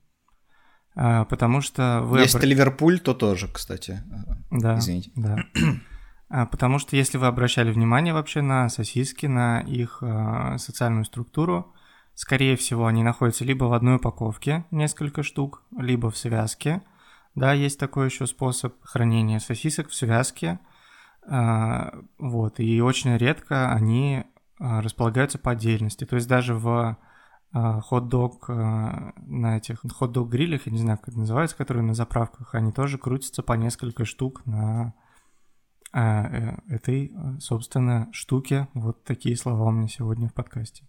[0.94, 2.20] А, потому что вы...
[2.20, 2.46] Если обр...
[2.46, 4.02] Ливерпуль, то тоже, кстати.
[4.50, 5.10] Да, Извините.
[5.14, 5.38] Да.
[6.28, 10.02] А, потому что если вы обращали внимание вообще на сосиски, на их
[10.58, 11.74] социальную структуру,
[12.14, 16.82] скорее всего, они находятся либо в одной упаковке, несколько штук, либо в связке.
[17.34, 20.58] Да, есть такой еще способ хранения сосисок в связке–
[21.26, 24.24] вот, и очень редко они
[24.58, 26.04] а, располагаются по отдельности.
[26.04, 26.98] То есть даже в
[27.52, 32.54] а, хот-дог на этих хот-дог грилях, я не знаю, как это называется, которые на заправках,
[32.54, 34.94] они тоже крутятся по несколько штук на
[35.92, 38.68] э, этой, собственно, штуке.
[38.74, 40.86] Вот такие слова у меня сегодня в подкасте.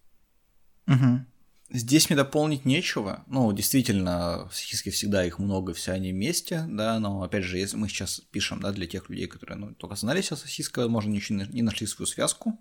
[0.88, 1.26] Угу.
[1.74, 3.24] Здесь мне дополнить нечего.
[3.28, 7.78] Ну, действительно, в сосиске всегда их много, все они вместе, да, но, опять же, если
[7.78, 11.44] мы сейчас пишем, да, для тех людей, которые, ну, только знали о сосиска, возможно, ничего
[11.44, 12.60] не нашли свою связку,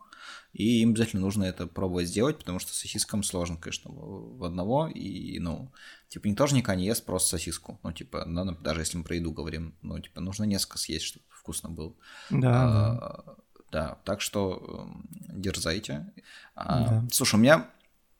[0.53, 5.40] и им обязательно нужно это пробовать сделать, потому что сосискам сложно, конечно, в одного, и,
[5.40, 5.73] ну,
[6.09, 9.16] типа, не тоже никогда не ест просто сосиску, ну, типа, надо, даже если мы про
[9.16, 11.94] еду говорим, ну, типа, нужно несколько съесть, чтобы вкусно было.
[12.31, 13.35] Да, а, да.
[13.73, 15.07] Да, так что эм,
[15.40, 16.12] дерзайте.
[16.57, 17.09] А, да.
[17.12, 17.70] Слушай, у меня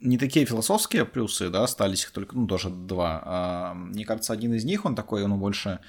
[0.00, 3.22] не такие философские плюсы, да, остались их только, ну, тоже два.
[3.24, 5.80] А, мне кажется, один из них, он такой, ну, больше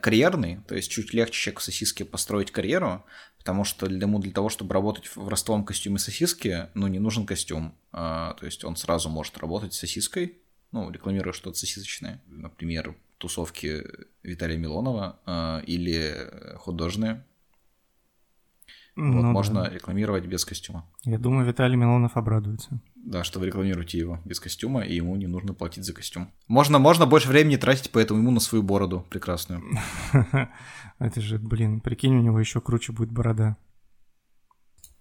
[0.00, 3.04] карьерный, то есть чуть легче человеку сосиски построить карьеру,
[3.38, 7.26] потому что для, ему для того, чтобы работать в ростовом костюме сосиски, ну, не нужен
[7.26, 10.38] костюм, а, то есть он сразу может работать с сосиской,
[10.72, 13.82] ну, рекламируя что-то сосисочное, например, тусовки
[14.22, 16.16] Виталия Милонова а, или
[16.56, 17.24] художные,
[18.96, 19.70] ну, вот, можно да.
[19.70, 20.86] рекламировать без костюма.
[21.04, 22.80] Я думаю, Виталий Милонов обрадуется.
[23.02, 26.30] Да, что вы рекламируете его без костюма, и ему не нужно платить за костюм.
[26.48, 29.62] Можно, можно больше времени тратить, поэтому ему на свою бороду прекрасную.
[30.98, 33.56] Это же, блин, прикинь, у него еще круче будет борода.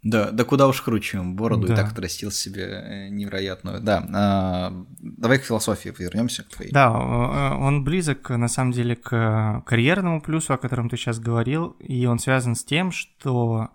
[0.01, 1.73] Да, да куда уж круче, бороду да.
[1.73, 3.81] и так отрастил себе э, невероятную.
[3.81, 6.71] Да, а, давай к философии вернемся к твоей.
[6.71, 12.05] Да, он близок на самом деле к карьерному плюсу, о котором ты сейчас говорил, и
[12.05, 13.71] он связан с тем, что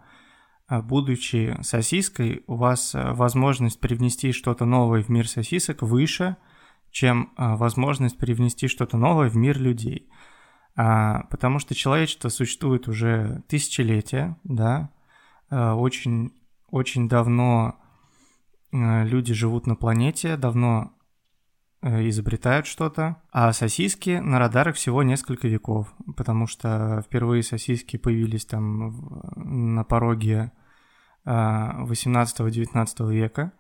[0.69, 6.37] будучи сосиской, у вас э, возможность привнести что-то новое в мир сосисок выше,
[6.91, 10.09] чем э, возможность привнести что-то новое в мир людей.
[10.77, 14.91] А, потому что человечество существует уже тысячелетия, да,
[15.51, 16.33] э, очень,
[16.71, 17.77] очень давно
[18.73, 20.94] люди живут на планете, давно
[21.85, 29.23] изобретают что-то, а сосиски на радарах всего несколько веков, потому что впервые сосиски появились там
[29.37, 30.53] на пороге
[31.27, 33.53] 18-19 э, века,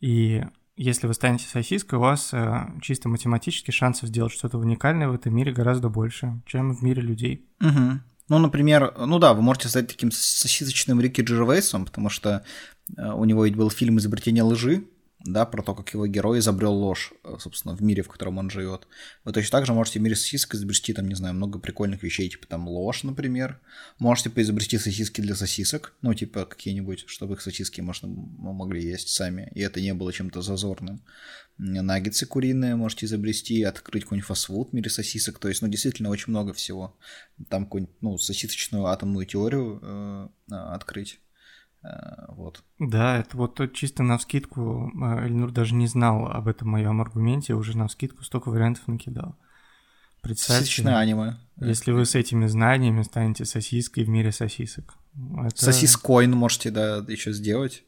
[0.00, 0.44] и
[0.76, 5.34] если вы станете сосиской, у вас э, чисто математически шансов сделать что-то уникальное в этом
[5.34, 7.48] мире гораздо больше, чем в мире людей.
[7.60, 8.00] Угу.
[8.28, 12.44] Ну, например, ну да, вы можете стать таким сосисочным Рики Джервейсом, потому что
[12.96, 14.84] у него ведь был фильм «Изобретение лжи»,
[15.24, 18.48] да, про то, как его герой изобрел ложь, э, собственно, в мире, в котором он
[18.48, 18.86] живет.
[19.24, 22.28] Вы точно так же можете в мире сосисок изобрести, там, не знаю, много прикольных вещей,
[22.30, 23.60] типа там ложь, например.
[23.98, 29.50] Можете поизобрести сосиски для сосисок, ну, типа какие-нибудь, чтобы их сосиски можно, могли есть сами,
[29.54, 31.02] и это не было чем-то зазорным.
[31.58, 36.30] Наггетсы куриные можете изобрести, открыть какой-нибудь фастфуд в мире сосисок, то есть, ну, действительно, очень
[36.30, 36.96] много всего.
[37.50, 41.20] Там какую-нибудь, ну, сосисочную атомную теорию э, открыть.
[41.82, 42.62] Э, вот.
[42.78, 47.54] Да, это вот чисто на вскидку, э, Эльнур даже не знал об этом моем аргументе,
[47.54, 49.36] уже на вскидку столько вариантов накидал.
[50.20, 51.36] Представьте, аниме.
[51.56, 54.94] Если вы с этими знаниями станете сосиской в мире сосисок.
[55.38, 55.64] Это...
[55.64, 57.84] Сосискоин можете, да, еще сделать.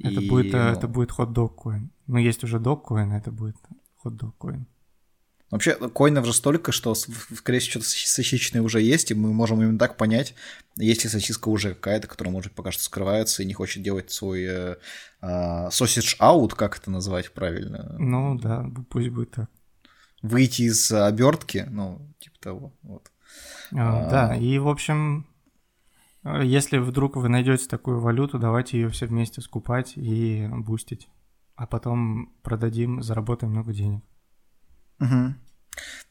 [0.00, 0.28] Это и...
[0.28, 0.58] будет, ну...
[0.58, 1.92] это будет хот-дог коин.
[2.06, 3.56] Но есть уже дог коин, это будет
[3.98, 4.66] хот-дог коин.
[5.50, 9.78] Вообще, коинов же столько, что, скорее всего, что-то сосисочное уже есть, и мы можем именно
[9.78, 10.34] так понять,
[10.76, 14.42] есть ли сосиска уже какая-то, которая, может пока что скрывается и не хочет делать свой
[14.42, 14.76] э,
[15.22, 17.94] э, out, как это назвать правильно?
[17.98, 19.50] Ну да, пусть будет так.
[20.20, 23.10] Выйти из обертки, ну, типа того, вот.
[23.72, 24.10] А, а...
[24.10, 25.26] Да, и, в общем,
[26.24, 31.08] если вдруг вы найдете такую валюту, давайте ее все вместе скупать и бустить.
[31.54, 34.02] А потом продадим, заработаем много денег.
[35.00, 35.34] Угу.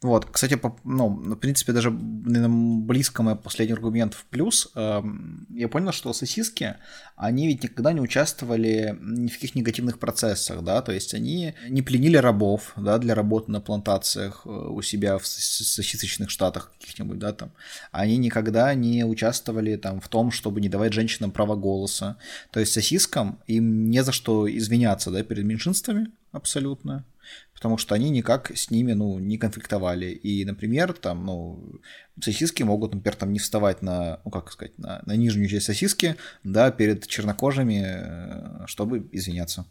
[0.02, 4.72] Вот, кстати, по, ну, в принципе, даже наверное, близко мой последний аргумент в плюс.
[4.76, 5.02] Э,
[5.50, 6.76] я понял, что сосиски,
[7.16, 11.82] они ведь никогда не участвовали ни в каких негативных процессах, да, то есть они не
[11.82, 17.34] пленили рабов, да, для работы на плантациях э, у себя в сосисочных штатах каких-нибудь, да,
[17.34, 17.52] там.
[17.92, 22.18] Они никогда не участвовали там в том, чтобы не давать женщинам право голоса.
[22.52, 27.06] То есть сосискам им не за что извиняться, да, перед меньшинствами абсолютно
[27.56, 30.08] потому что они никак с ними, ну, не конфликтовали.
[30.08, 31.80] И, например, там, ну,
[32.22, 36.18] сосиски могут, например, там не вставать на, ну, как сказать, на, на нижнюю часть сосиски,
[36.44, 39.66] да, перед чернокожими, э, чтобы извиняться.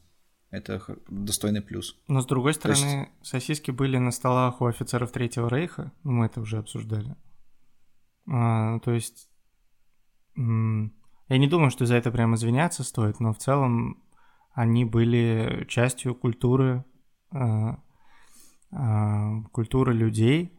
[0.51, 1.97] Это достойный плюс.
[2.09, 3.31] Но, с другой стороны, есть...
[3.31, 7.17] сосиски были на столах у офицеров Третьего Рейха, ну, мы это уже обсуждали.
[8.27, 9.29] А, то есть,
[10.37, 14.03] я не думаю, что за это прям извиняться стоит, но в целом
[14.53, 16.85] они были частью культуры
[17.35, 17.79] а,
[18.71, 20.53] а, культура людей,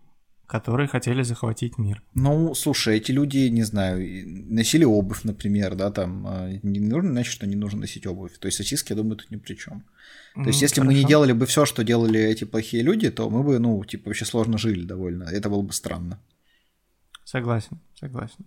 [0.46, 2.04] которые хотели захватить мир.
[2.14, 7.32] Ну, слушай, эти люди, не знаю, носили обувь, например, да, там, а, не нужно значит,
[7.32, 8.38] что не нужно носить обувь.
[8.38, 9.86] То есть сосиски, я думаю, тут ни при чем.
[10.36, 10.92] То есть, если хорошо.
[10.92, 14.10] мы не делали бы все, что делали эти плохие люди, то мы бы, ну, типа,
[14.10, 15.24] вообще сложно жили довольно.
[15.24, 16.20] Это было бы странно.
[17.24, 18.46] Согласен, согласен.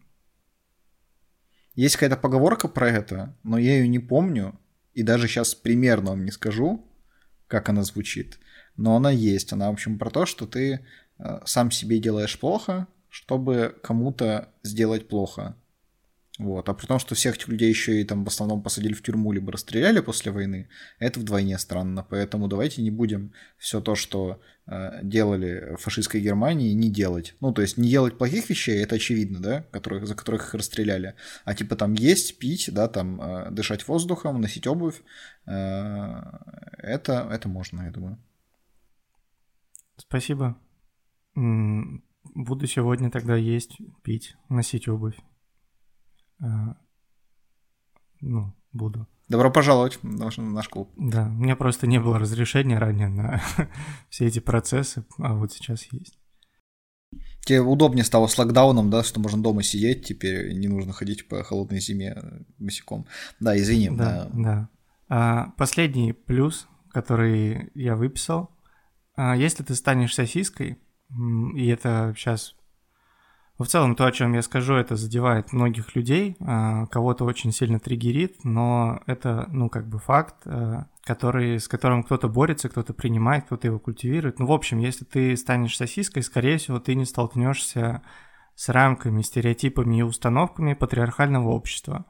[1.74, 4.58] Есть какая-то поговорка про это, но я ее не помню,
[4.92, 6.87] и даже сейчас примерно вам не скажу
[7.48, 8.38] как она звучит,
[8.76, 9.52] но она есть.
[9.52, 10.84] Она, в общем, про то, что ты
[11.18, 15.56] э, сам себе делаешь плохо, чтобы кому-то сделать плохо.
[16.38, 16.68] Вот.
[16.68, 19.32] А при том, что всех этих людей еще и там в основном посадили в тюрьму,
[19.32, 20.68] либо расстреляли после войны,
[21.00, 22.06] это вдвойне странно.
[22.08, 27.34] Поэтому давайте не будем все то, что э, делали в фашистской Германии, не делать.
[27.40, 31.16] Ну, то есть не делать плохих вещей, это очевидно, да, которых, за которых их расстреляли.
[31.44, 35.02] А типа там есть, пить, да, там э, дышать воздухом, носить обувь,
[35.44, 35.50] э,
[36.78, 38.16] это, это можно, я думаю.
[39.96, 40.56] Спасибо.
[41.34, 45.18] Буду сегодня тогда есть, пить, носить обувь.
[46.40, 46.76] А,
[48.20, 49.06] ну, буду.
[49.28, 50.90] Добро пожаловать в наш, наш клуб.
[50.96, 53.42] Да, у меня просто не было разрешения ранее на
[54.08, 56.18] все эти процессы, а вот сейчас есть.
[57.44, 61.42] Тебе удобнее стало с локдауном, да, что можно дома сидеть, теперь не нужно ходить по
[61.42, 63.06] холодной зиме босиком.
[63.40, 63.90] Да, извини.
[63.90, 64.30] Да, да.
[64.34, 64.68] да.
[65.08, 68.50] А, последний плюс, который я выписал.
[69.16, 70.78] А, если ты станешь сосиской,
[71.54, 72.54] и это сейчас
[73.64, 77.80] в целом, то, о чем я скажу, это задевает многих людей, а, кого-то очень сильно
[77.80, 83.46] триггерит, но это, ну, как бы факт, а, который, с которым кто-то борется, кто-то принимает,
[83.46, 84.38] кто-то его культивирует.
[84.38, 88.02] Ну, в общем, если ты станешь сосиской, скорее всего, ты не столкнешься
[88.54, 92.04] с рамками, стереотипами и установками патриархального общества.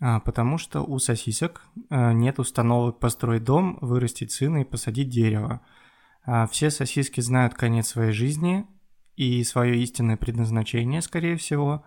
[0.00, 5.60] А, потому что у сосисок нет установок построить дом, вырастить сына и посадить дерево.
[6.50, 8.66] Все сосиски знают конец своей жизни,
[9.16, 11.84] и свое истинное предназначение, скорее всего.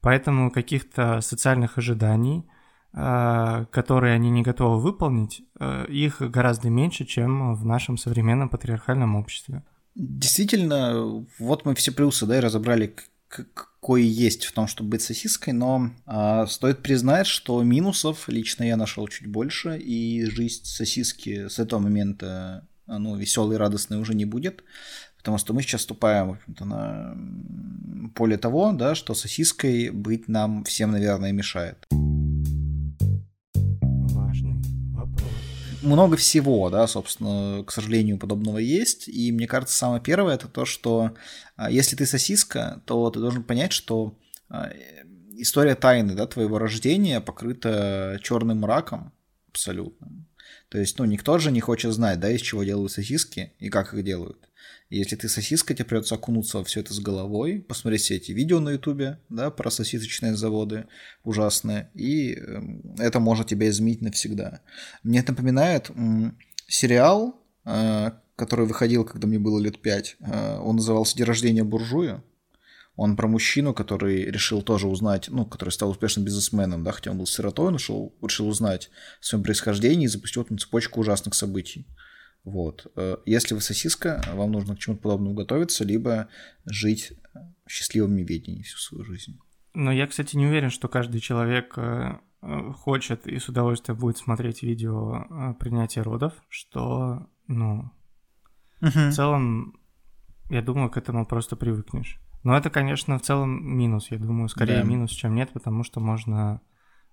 [0.00, 2.44] Поэтому каких-то социальных ожиданий,
[2.92, 9.16] а, которые они не готовы выполнить, а, их гораздо меньше, чем в нашем современном патриархальном
[9.16, 9.62] обществе.
[9.94, 12.94] Действительно, вот мы все плюсы, да, и разобрали,
[13.28, 18.76] какой есть в том, чтобы быть сосиской, но э, стоит признать, что минусов лично я
[18.76, 24.64] нашел чуть больше, и жизнь сосиски с этого момента ну, веселой радостной уже не будет.
[25.26, 27.16] Потому что мы сейчас вступаем, в общем-то, на
[28.14, 31.84] поле того, да, что сосиской быть нам всем, наверное, мешает.
[34.12, 34.54] Важный
[34.92, 35.28] вопрос.
[35.82, 39.08] Много всего, да, собственно, к сожалению, подобного есть.
[39.08, 41.16] И мне кажется, самое первое это то, что
[41.56, 44.16] а, если ты сосиска, то ты должен понять, что
[44.48, 44.70] а,
[45.32, 49.12] история тайны, да, твоего рождения покрыта черным мраком
[49.48, 50.24] абсолютно.
[50.68, 53.92] То есть, ну, никто же не хочет знать, да, из чего делают сосиски и как
[53.92, 54.45] их делают.
[54.88, 58.60] Если ты сосиска, тебе придется окунуться во все это с головой, посмотреть все эти видео
[58.60, 60.86] на ютубе, да, про сосисочные заводы
[61.24, 64.60] ужасные, и эм, это может тебя изменить навсегда.
[65.02, 65.90] Мне это напоминает
[66.68, 70.16] сериал, э, который выходил, когда мне было лет пять.
[70.20, 72.22] Э, он назывался «День рождения буржуя».
[72.94, 77.18] Он про мужчину, который решил тоже узнать, ну, который стал успешным бизнесменом, да, хотя он
[77.18, 78.88] был сиротой, он решил, решил узнать
[79.20, 81.86] о своем происхождении и запустил там цепочку ужасных событий.
[82.46, 82.86] Вот.
[82.94, 86.28] Э, если вы сосиска, вам нужно к чему-то подобному готовиться, либо
[86.64, 87.12] жить
[87.68, 89.38] счастливым неведением всю свою жизнь.
[89.74, 94.16] Но я, кстати, не уверен, что каждый человек э, э, хочет и с удовольствием будет
[94.16, 97.90] смотреть видео принятия родов, что, ну,
[98.80, 98.90] угу.
[98.90, 99.80] в целом,
[100.48, 102.20] я думаю, к этому просто привыкнешь.
[102.44, 104.88] Но это, конечно, в целом минус, я думаю, скорее да.
[104.88, 106.60] минус, чем нет, потому что можно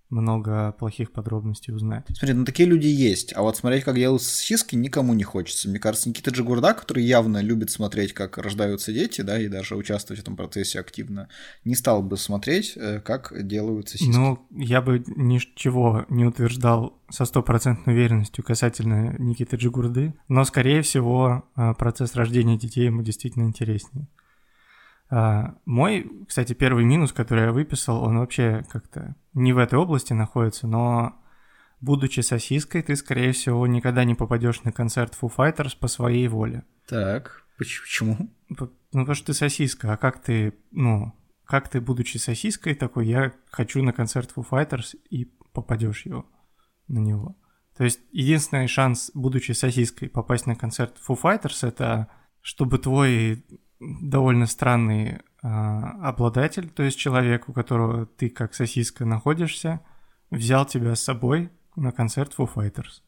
[0.09, 2.05] много плохих подробностей узнать.
[2.13, 5.69] Смотри, ну такие люди есть, а вот смотреть, как делают сосиски, никому не хочется.
[5.69, 10.19] Мне кажется, Никита Джигурда, который явно любит смотреть, как рождаются дети, да, и даже участвовать
[10.19, 11.29] в этом процессе активно,
[11.65, 14.15] не стал бы смотреть, э, как делают сосиски.
[14.15, 21.43] Ну, я бы ничего не утверждал со стопроцентной уверенностью касательно Никиты Джигурды, но, скорее всего,
[21.55, 24.07] э, процесс рождения детей ему действительно интереснее.
[25.15, 30.11] А, мой, кстати, первый минус, который я выписал, он вообще как-то не в этой области
[30.11, 31.21] находится, но
[31.81, 36.63] будучи сосиской, ты, скорее всего, никогда не попадешь на концерт Foo Fighters по своей воле.
[36.87, 38.33] Так, почему?
[38.49, 41.13] Ну, потому что ты сосиска, а как ты, ну,
[41.45, 46.25] как ты, будучи сосиской, такой, я хочу на концерт Foo Fighters и попадешь его
[46.87, 47.37] на него.
[47.77, 52.07] То есть единственный шанс, будучи сосиской, попасть на концерт Foo Fighters, это
[52.41, 53.45] чтобы твой
[54.01, 59.81] довольно странный э, обладатель, то есть человек, у которого ты как сосиска находишься,
[60.31, 63.01] взял тебя с собой на концерт Foo Fighters.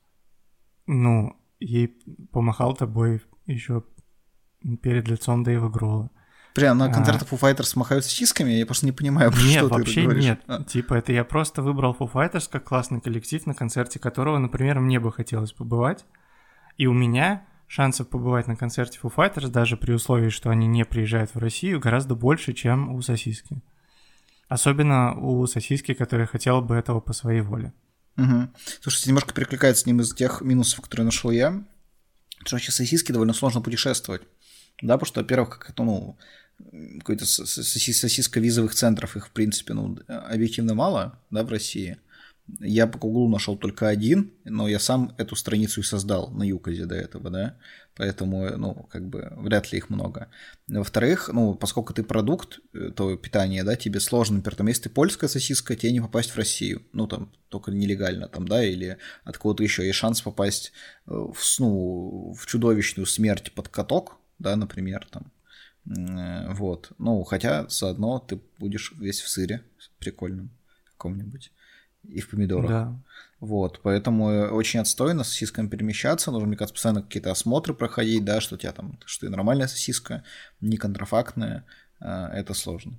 [0.88, 1.88] Ну, и
[2.32, 3.84] помахал тобой еще
[4.82, 6.12] перед лицом Дэйва Гролла.
[6.54, 7.36] Прям на концертах а...
[7.36, 8.52] Foo Fighters махают сосисками?
[8.52, 10.24] Я просто не понимаю, про нет, что вообще ты говоришь.
[10.24, 10.42] нет.
[10.48, 10.64] А.
[10.64, 15.00] Типа, это я просто выбрал Foo Fighters как классный коллектив, на концерте которого, например, мне
[15.00, 16.06] бы хотелось побывать.
[16.78, 17.46] И у меня
[17.76, 21.82] шансов побывать на концерте Foo Fighters, даже при условии, что они не приезжают в Россию,
[21.82, 23.62] гораздо больше, чем у сосиски.
[24.48, 27.74] Особенно у сосиски, которая хотела бы этого по своей воле.
[28.18, 28.50] Угу.
[28.82, 31.52] Слушайте, немножко перекликается с ним из тех минусов, которые нашел я.
[32.38, 34.22] Потому что вообще сосиски довольно сложно путешествовать.
[34.82, 36.18] Да, потому что, во-первых, как это, ну,
[37.00, 41.98] какой-то сосиска визовых центров, их, в принципе, ну, объективно мало, да, в России.
[42.60, 46.86] Я по Гуглу нашел только один, но я сам эту страницу и создал на Юказе
[46.86, 47.58] до этого, да,
[47.96, 50.30] поэтому, ну, как бы, вряд ли их много.
[50.68, 54.90] Во-вторых, ну, поскольку ты продукт, э, то питание, да, тебе сложно, например, там, если ты
[54.92, 59.40] польская сосиска, тебе не попасть в Россию, ну, там, только нелегально, там, да, или от
[59.40, 60.72] кого-то еще есть шанс попасть
[61.08, 65.32] э, в, ну, в чудовищную смерть под каток, да, например, там,
[65.98, 69.64] э, вот, ну, хотя заодно ты будешь весь в сыре
[69.98, 70.52] прикольном
[70.96, 71.52] каком-нибудь
[72.10, 72.70] и в помидорах.
[72.70, 73.00] Да.
[73.40, 78.42] Вот, поэтому очень отстойно с сосисками перемещаться, нужно, мне кажется, постоянно какие-то осмотры проходить, да,
[78.42, 80.24] что у тебя там, что ты нормальная сосиска,
[80.62, 81.66] не контрафактная,
[82.00, 82.98] а, это сложно.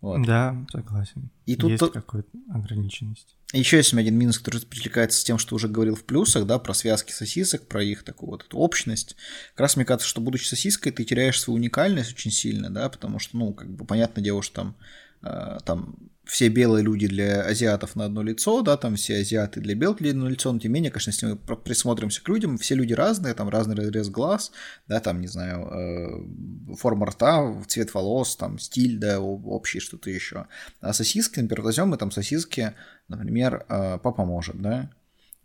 [0.00, 0.26] Вот.
[0.26, 1.30] Да, согласен.
[1.46, 1.88] И тут есть то...
[1.88, 3.36] какая-то ограниченность.
[3.52, 6.46] Еще есть у меня один минус, который перекликается с тем, что уже говорил в плюсах,
[6.46, 9.16] да, про связки сосисок, про их такую вот эту общность.
[9.52, 13.18] Как раз мне кажется, что будучи сосиской, ты теряешь свою уникальность очень сильно, да, потому
[13.18, 14.82] что, ну, как бы, понятное дело, что там, э,
[15.64, 15.96] там
[16.26, 20.12] все белые люди для азиатов на одно лицо, да, там все азиаты для белых людей
[20.12, 22.92] на одно лицо, но тем не менее, конечно, если мы присмотримся к людям, все люди
[22.92, 24.50] разные, там разный разрез глаз,
[24.88, 30.46] да, там, не знаю, э, форма рта, цвет волос, там, стиль, да, общий что-то еще.
[30.80, 32.74] А сосиски, например, возьмем мы там сосиски,
[33.06, 34.90] например, э, папа может, да,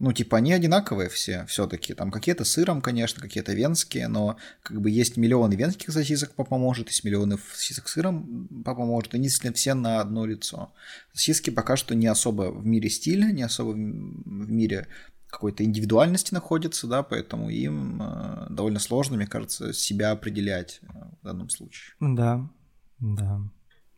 [0.01, 1.93] ну, типа, они одинаковые все, все-таки.
[1.93, 6.87] Там какие-то сыром, конечно, какие-то венские, но как бы есть миллионы венских сосисок папа может,
[6.87, 10.73] есть миллионы сосисок сыром папа может, они действительно все на одно лицо.
[11.13, 14.87] Сосиски пока что не особо в мире стиля, не особо в мире
[15.29, 20.87] какой-то индивидуальности находятся, да, поэтому им э, довольно сложно, мне кажется, себя определять э,
[21.21, 21.93] в данном случае.
[21.99, 22.49] Да,
[22.97, 23.39] да.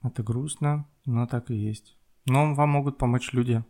[0.03, 1.95] Это грустно, но так и есть.
[2.25, 3.63] Но вам могут помочь люди,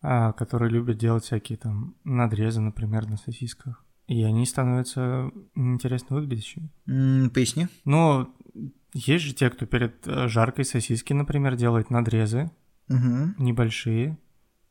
[0.00, 3.84] которые любят делать всякие там надрезы, например, на сосисках.
[4.06, 6.70] И они становятся интересно выглядящими.
[6.86, 7.68] Mm, поясни.
[7.84, 8.34] Ну,
[8.94, 12.50] есть же те, кто перед э, жаркой сосиски, например, делает надрезы
[12.88, 13.34] угу.
[13.38, 14.18] небольшие,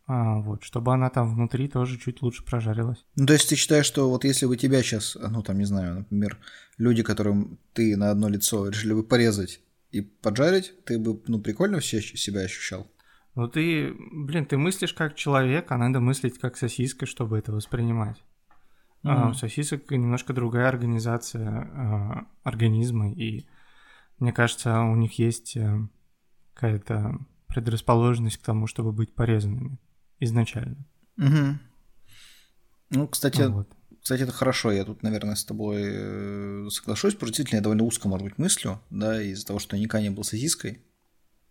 [0.08, 3.06] а, вот, чтобы она там внутри тоже чуть лучше прожарилась.
[3.16, 5.96] Ну, то есть ты считаешь, что вот если бы тебя сейчас, ну, там, не знаю,
[5.96, 6.38] например,
[6.78, 9.60] люди, которым ты на одно лицо решили бы порезать
[9.92, 12.88] и поджарить, ты бы, ну, прикольно все себя ощущал?
[13.38, 18.18] Ну ты, блин, ты мыслишь как человек, а надо мыслить как сосиска, чтобы это воспринимать.
[19.04, 19.12] Mm-hmm.
[19.12, 23.46] А, у сосисок немножко другая организация а, организма, и
[24.18, 25.88] мне кажется, у них есть а,
[26.56, 29.78] какая-то предрасположенность к тому, чтобы быть порезанными
[30.20, 30.88] изначально.
[31.20, 31.60] Угу.
[32.90, 33.70] Ну, кстати, вот.
[34.02, 34.72] кстати, это хорошо.
[34.72, 37.16] Я тут, наверное, с тобой э, соглашусь.
[37.16, 40.24] Действительно, я довольно узко, может быть, мыслю, да, из-за того, что я никогда не был
[40.24, 40.87] сосиской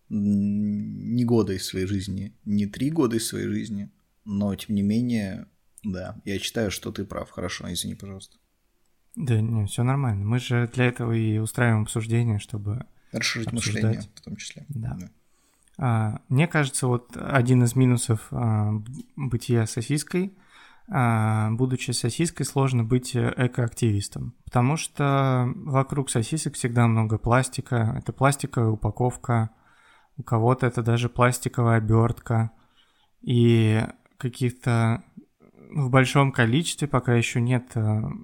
[0.08, 3.90] не года из своей жизни, не три года из своей жизни,
[4.24, 5.46] но тем не менее
[5.82, 7.30] Да, я считаю, что ты прав.
[7.30, 8.36] Хорошо, извини, пожалуйста.
[9.14, 10.24] Да, не, все нормально.
[10.24, 13.82] Мы же для этого и устраиваем обсуждение, чтобы Расширить обсуждать.
[13.82, 14.66] мышление в том числе.
[14.68, 14.96] Да.
[15.00, 15.10] да.
[15.78, 18.72] А, мне кажется, вот один из минусов а,
[19.16, 20.36] бытия сосиской,
[20.88, 28.70] а, будучи сосиской, сложно быть экоактивистом, потому что вокруг сосисок всегда много пластика, это пластиковая
[28.70, 29.50] упаковка,
[30.16, 32.50] у кого-то это даже пластиковая обертка,
[33.22, 33.82] и
[34.18, 35.02] каких-то
[35.70, 37.80] в большом количестве пока еще нет э,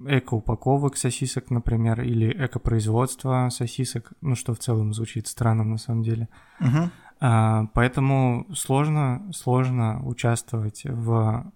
[0.07, 6.29] эко-упаковок сосисок, например, или эко-производства сосисок, ну что в целом звучит странно на самом деле.
[6.61, 6.89] Uh-huh.
[7.19, 11.51] А, поэтому сложно, сложно участвовать в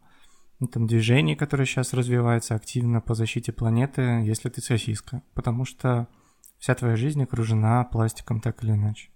[0.59, 6.07] этом движении, которое сейчас развивается активно по защите планеты, если ты сосиска, потому что
[6.57, 9.09] вся твоя жизнь окружена пластиком так или иначе.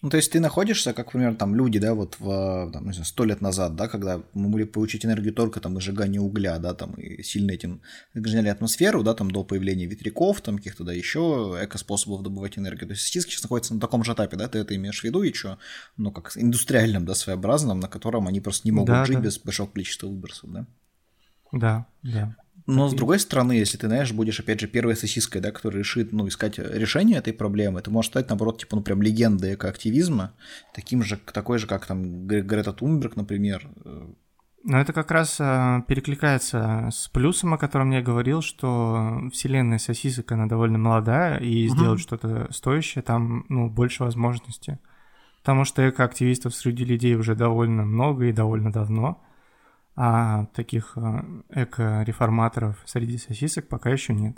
[0.00, 3.04] Ну, то есть ты находишься, как, например, там люди, да, вот в, там, не знаю,
[3.04, 6.72] сто лет назад, да, когда мы могли получить энергию только там из сжигания угля, да,
[6.74, 7.82] там, и сильно этим
[8.14, 12.86] загрязняли атмосферу, да, там, до появления ветряков, там, каких-то, да, еще эко-способов добывать энергию.
[12.86, 15.24] То есть сосиски сейчас находятся на таком же этапе, да, ты это имеешь в виду
[15.34, 15.58] что,
[15.96, 19.22] ну, как индустриальном, да, своеобразном, на котором они просто не могут да, жить да.
[19.22, 20.66] без большого количества выбросов, да?
[21.50, 22.36] Да, да.
[22.68, 26.12] Но с другой стороны, если ты, знаешь, будешь, опять же, первой сосиской, да, которая решит,
[26.12, 30.34] ну, искать решение этой проблемы, ты можешь стать, наоборот, типа, ну, прям легендой экоактивизма,
[30.74, 33.66] таким же, такой же, как там Грета Тунберг, например.
[34.64, 40.30] Но это как раз э, перекликается с плюсом, о котором я говорил, что вселенная сосисок,
[40.32, 41.74] она довольно молодая, и угу.
[41.74, 44.76] сделать что-то стоящее там, ну, больше возможностей.
[45.40, 49.24] Потому что экоактивистов среди людей уже довольно много и довольно давно
[50.00, 54.36] а таких а, эко-реформаторов среди сосисок пока еще нет.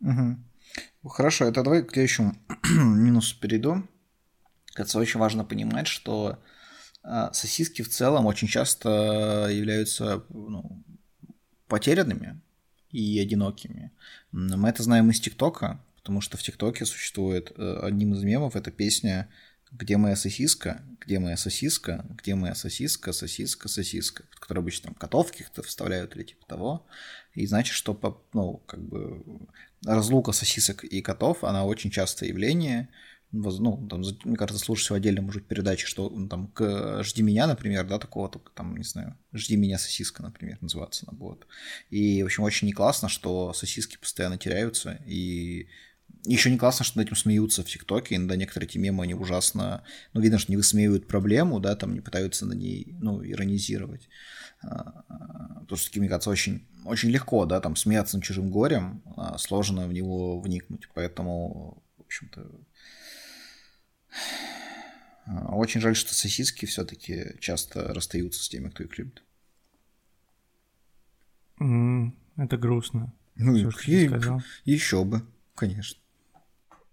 [0.00, 1.10] Угу.
[1.10, 2.34] Хорошо, это давай к следующему
[2.72, 3.86] минусу перейду.
[4.72, 6.38] Кажется, очень важно понимать, что
[7.02, 10.82] а, сосиски в целом очень часто являются ну,
[11.68, 12.40] потерянными
[12.90, 13.92] и одинокими.
[14.32, 18.70] Мы это знаем из ТикТока, потому что в ТикТоке существует э, одним из мемов эта
[18.70, 19.28] песня
[19.74, 25.32] где моя сосиска, где моя сосиска, где моя сосиска, сосиска, сосиска, которые обычно там котов
[25.32, 26.86] каких-то вставляют или типа того.
[27.34, 27.98] И значит, что,
[28.32, 29.22] ну, как бы
[29.84, 32.88] разлука сосисок и котов, она очень частое явление.
[33.32, 37.48] Ну, там, мне кажется, слушать в отдельно может передачи, что ну, там к «Жди меня»,
[37.48, 41.48] например, да, такого, там, не знаю, «Жди меня, сосиска», например, называться она будет.
[41.90, 45.66] И, в общем, очень не классно, что сосиски постоянно теряются, и
[46.24, 49.84] еще не классно, что над этим смеются в ТикТоке, иногда некоторые эти мемы, они ужасно,
[50.12, 54.08] ну, видно, что не высмеивают проблему, да, там не пытаются на ней, ну, иронизировать.
[54.62, 55.02] А,
[55.60, 59.86] потому что, мне кажется, очень, очень легко, да, там смеяться над чужим горем, а сложно
[59.86, 62.50] в него вникнуть, поэтому, в общем-то,
[65.26, 69.22] а, очень жаль, что сосиски все-таки часто расстаются с теми, кто их любит.
[71.60, 73.12] Mm, это грустно.
[73.36, 74.06] Ну, Все,
[74.64, 75.22] и, еще бы,
[75.54, 76.03] конечно.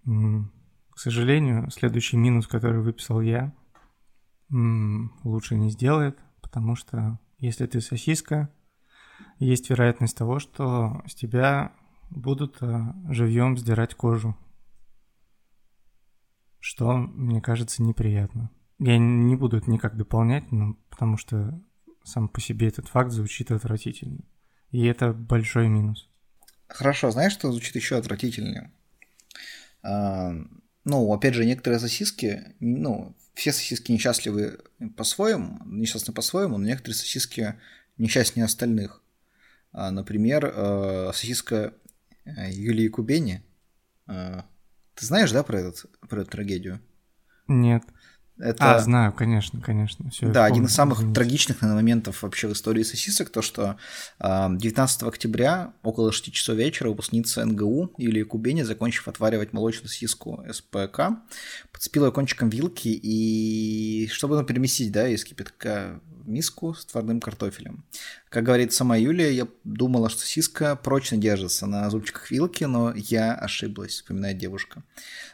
[0.04, 3.54] К сожалению, следующий минус, который выписал я,
[4.50, 8.50] лучше не сделает, потому что если ты сосиска,
[9.40, 11.74] есть вероятность того, что с тебя
[12.10, 14.36] будут а, живьем сдирать кожу.
[16.60, 18.52] Что, мне кажется, неприятно.
[18.78, 21.60] Я не буду это никак дополнять, но потому что
[22.04, 24.24] сам по себе этот факт звучит отвратительно.
[24.70, 26.10] И это большой минус.
[26.68, 28.72] Хорошо, знаешь, что звучит еще отвратительнее?
[29.84, 34.60] Ну, опять же, некоторые сосиски, ну, все сосиски несчастливы
[34.98, 37.56] по-своему, несчастны по-своему, но некоторые сосиски
[37.98, 39.02] несчастнее остальных.
[39.72, 41.74] А, например, э, сосиска
[42.26, 43.44] э, Юлии Кубени.
[44.08, 44.42] Э,
[44.96, 46.82] ты знаешь, да, про, этот, про эту трагедию?
[47.48, 47.84] Нет.
[48.42, 48.76] Это...
[48.76, 50.10] А, знаю, конечно, конечно.
[50.10, 51.16] Всё, да, один из самых извините.
[51.16, 53.78] трагичных наверное, моментов вообще в истории сосисок, то, что
[54.20, 61.02] 19 октября около 6 часов вечера выпускница НГУ Юлия Кубени, закончив отваривать молочную сосиску СПК,
[61.72, 66.00] подцепила ее кончиком вилки и, чтобы ну, переместить, да, из кипятка
[66.32, 67.84] миску с творным картофелем.
[68.30, 73.34] Как говорит сама Юлия, я думала, что сосиска прочно держится на зубчиках вилки, но я
[73.34, 74.84] ошиблась, вспоминает девушка.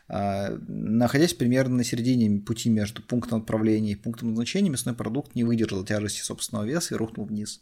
[0.10, 5.44] А, находясь примерно на середине пути между пунктом отправления и пунктом назначения, мясной продукт не
[5.44, 7.62] выдержал тяжести собственного веса и рухнул вниз.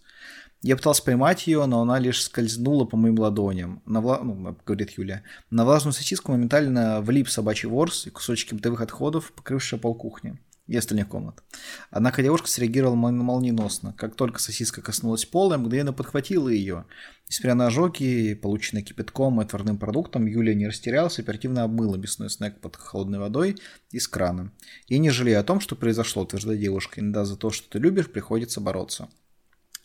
[0.62, 3.84] Я пытался поймать ее, но она лишь скользнула по моим ладоням.
[3.86, 4.22] На вла...
[4.24, 5.22] ну, говорит Юля.
[5.52, 10.76] На влажную сосиску моментально влип собачий ворс и кусочки бытовых отходов, покрывшие пол кухни и
[10.76, 11.44] остальных комнат.
[11.92, 13.94] Однако девушка среагировала молниеносно.
[13.94, 16.86] Как только сосиска коснулась пола, мгновенно подхватила ее.
[17.28, 22.30] Несмотря на ожоги, полученные кипятком и отварным продуктом, Юлия не растерялась и оперативно обмыла мясной
[22.30, 23.58] снэк под холодной водой
[23.92, 24.52] из крана.
[24.88, 28.12] И не жалея о том, что произошло, утверждает девушка, иногда за то, что ты любишь,
[28.12, 29.10] приходится бороться.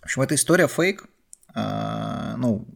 [0.01, 1.07] В общем, эта история фейк,
[1.53, 2.69] А, ну,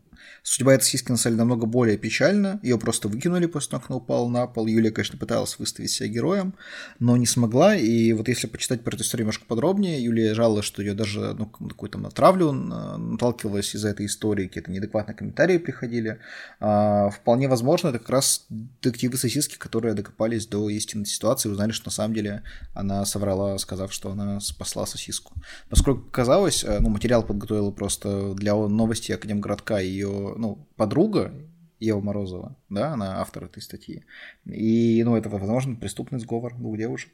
[0.47, 2.61] Судьба этой сиськи на самом намного более печальна.
[2.63, 4.67] Ее просто выкинули после того, как она упала на пол.
[4.67, 6.53] Юлия, конечно, пыталась выставить себя героем,
[6.99, 7.75] но не смогла.
[7.75, 11.47] И вот если почитать про эту историю немножко подробнее, Юлия жаловалась, что ее даже ну,
[11.47, 16.21] какую-то натравлю наталкивалась из-за этой истории, какие-то неадекватные комментарии приходили.
[16.61, 21.87] А, вполне возможно, это как раз детективы сосиски, которые докопались до истинной ситуации узнали, что
[21.89, 22.43] на самом деле
[22.75, 25.33] она соврала, сказав, что она спасла сосиску.
[25.71, 31.33] Поскольку казалось, э, ну, материал подготовила просто для новости Академгородка ее ну, подруга
[31.81, 34.05] Ева Морозова, да, она автор этой статьи.
[34.45, 37.13] И, ну, это, возможно, преступный сговор двух девушек.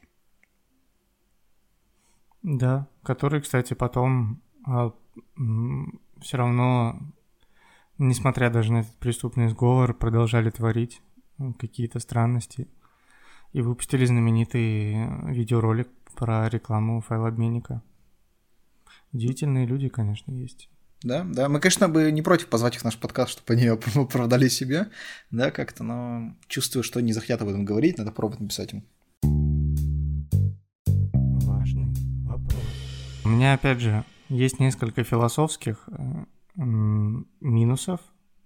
[2.42, 4.92] Да, который, кстати, потом а,
[6.20, 7.00] все равно,
[7.98, 11.02] несмотря даже на этот преступный сговор, продолжали творить
[11.58, 12.68] какие-то странности.
[13.52, 14.94] И выпустили знаменитый
[15.32, 17.82] видеоролик про рекламу файлообменника.
[19.12, 20.70] Удивительные люди, конечно, есть.
[21.02, 21.48] Да, да.
[21.48, 24.88] Мы, конечно, бы не против позвать их в наш подкаст, чтобы они оправдали себе,
[25.30, 28.84] да, как-то, но чувствую, что не захотят об этом говорить, надо пробовать написать им.
[31.46, 31.88] Важный
[32.24, 32.60] вопрос.
[33.24, 36.24] У меня, опять же, есть несколько философских э,
[36.56, 38.00] минусов,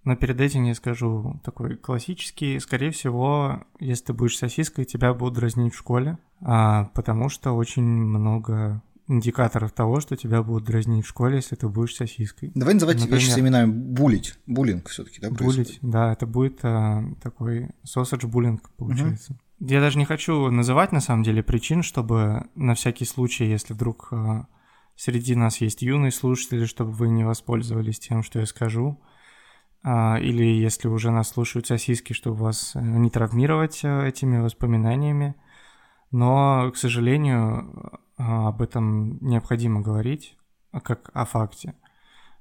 [0.05, 2.61] но перед этим я скажу такой классический.
[2.61, 7.83] Скорее всего, если ты будешь сосиской, тебя будут дразнить в школе, а, потому что очень
[7.83, 12.53] много индикаторов того, что тебя будут дразнить в школе, если ты будешь сосиской.
[12.55, 14.39] Давай называть Например, вещи с именами булить.
[14.47, 15.31] Буллинг все-таки, да?
[15.31, 19.33] Булить, да, это будет а, такой sausage буллинг, получается.
[19.33, 19.69] Угу.
[19.71, 24.09] Я даже не хочу называть, на самом деле, причин, чтобы на всякий случай, если вдруг
[24.11, 24.47] а,
[24.97, 29.01] среди нас есть юные слушатели, чтобы вы не воспользовались тем, что я скажу.
[29.83, 35.35] А, или если уже нас слушают сосиски, чтобы вас э, не травмировать этими воспоминаниями.
[36.11, 40.37] Но, к сожалению, об этом необходимо говорить,
[40.71, 41.75] а как о факте,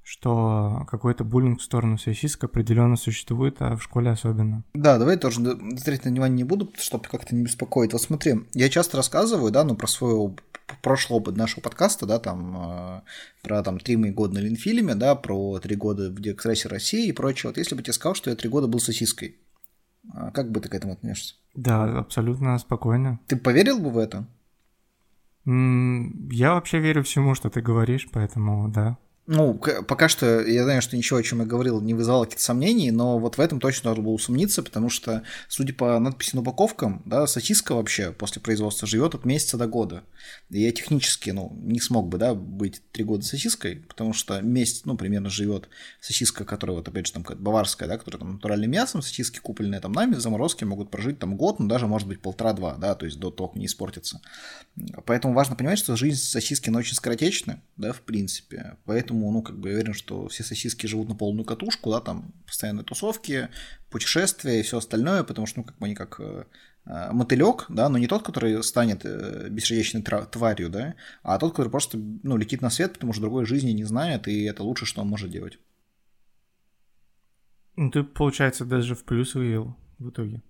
[0.04, 4.64] что какой-то буллинг в сторону сосисок определенно существует, а в школе особенно.
[4.74, 7.94] Да, давай тоже смотреть на внимание не буду, чтобы как-то не беспокоить.
[7.94, 10.36] Вот смотри, я часто рассказываю, да, ну, про свой
[10.82, 13.02] прошлый опыт нашего подкаста, да, там, э,
[13.44, 17.12] про там три мои года на Ленфильме, да, про три года в Диэкстрессе России и
[17.12, 17.50] прочее.
[17.50, 19.38] Вот если бы тебе сказал, что я три года был сосиской,
[20.34, 21.36] как бы ты к этому относишься?
[21.56, 23.20] Да, абсолютно спокойно.
[23.28, 24.26] Ты поверил бы в это?
[25.46, 28.98] Я вообще верю всему, что ты говоришь, поэтому да.
[29.26, 32.92] Ну, пока что я знаю, что ничего, о чем я говорил, не вызывало каких-то сомнений,
[32.92, 37.02] но вот в этом точно надо было усомниться, потому что, судя по надписи на упаковкам,
[37.06, 40.04] да, сосиска вообще после производства живет от месяца до года.
[40.50, 44.82] И я технически, ну, не смог бы, да, быть три года сосиской, потому что месяц,
[44.84, 45.70] ну, примерно живет
[46.02, 49.94] сосиска, которая вот, опять же, там, баварская, да, которая там натуральным мясом, сосиски купленные там
[49.94, 53.20] нами в заморозке могут прожить там год, ну, даже, может быть, полтора-два, да, то есть
[53.20, 54.20] до того, как не испортится.
[55.06, 59.42] Поэтому важно понимать, что жизнь сосиски, она очень скоротечна, да, в принципе, поэтому поэтому, ну,
[59.42, 63.50] как бы я уверен, что все сосиски живут на полную катушку, да, там постоянные тусовки,
[63.90, 66.46] путешествия и все остальное, потому что, ну, как бы они как э,
[66.86, 71.70] э мотылек, да, но не тот, который станет э, бессердечной тварью, да, а тот, который
[71.70, 75.02] просто, ну, летит на свет, потому что другой жизни не знает, и это лучше, что
[75.02, 75.60] он может делать.
[77.76, 80.42] Ну, ты, получается, даже в плюс вывел в итоге.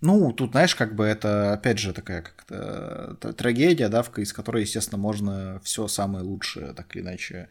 [0.00, 4.98] Ну, тут, знаешь, как бы это, опять же, такая как-то трагедия, да, из которой, естественно,
[4.98, 7.48] можно все самое лучшее, так или иначе,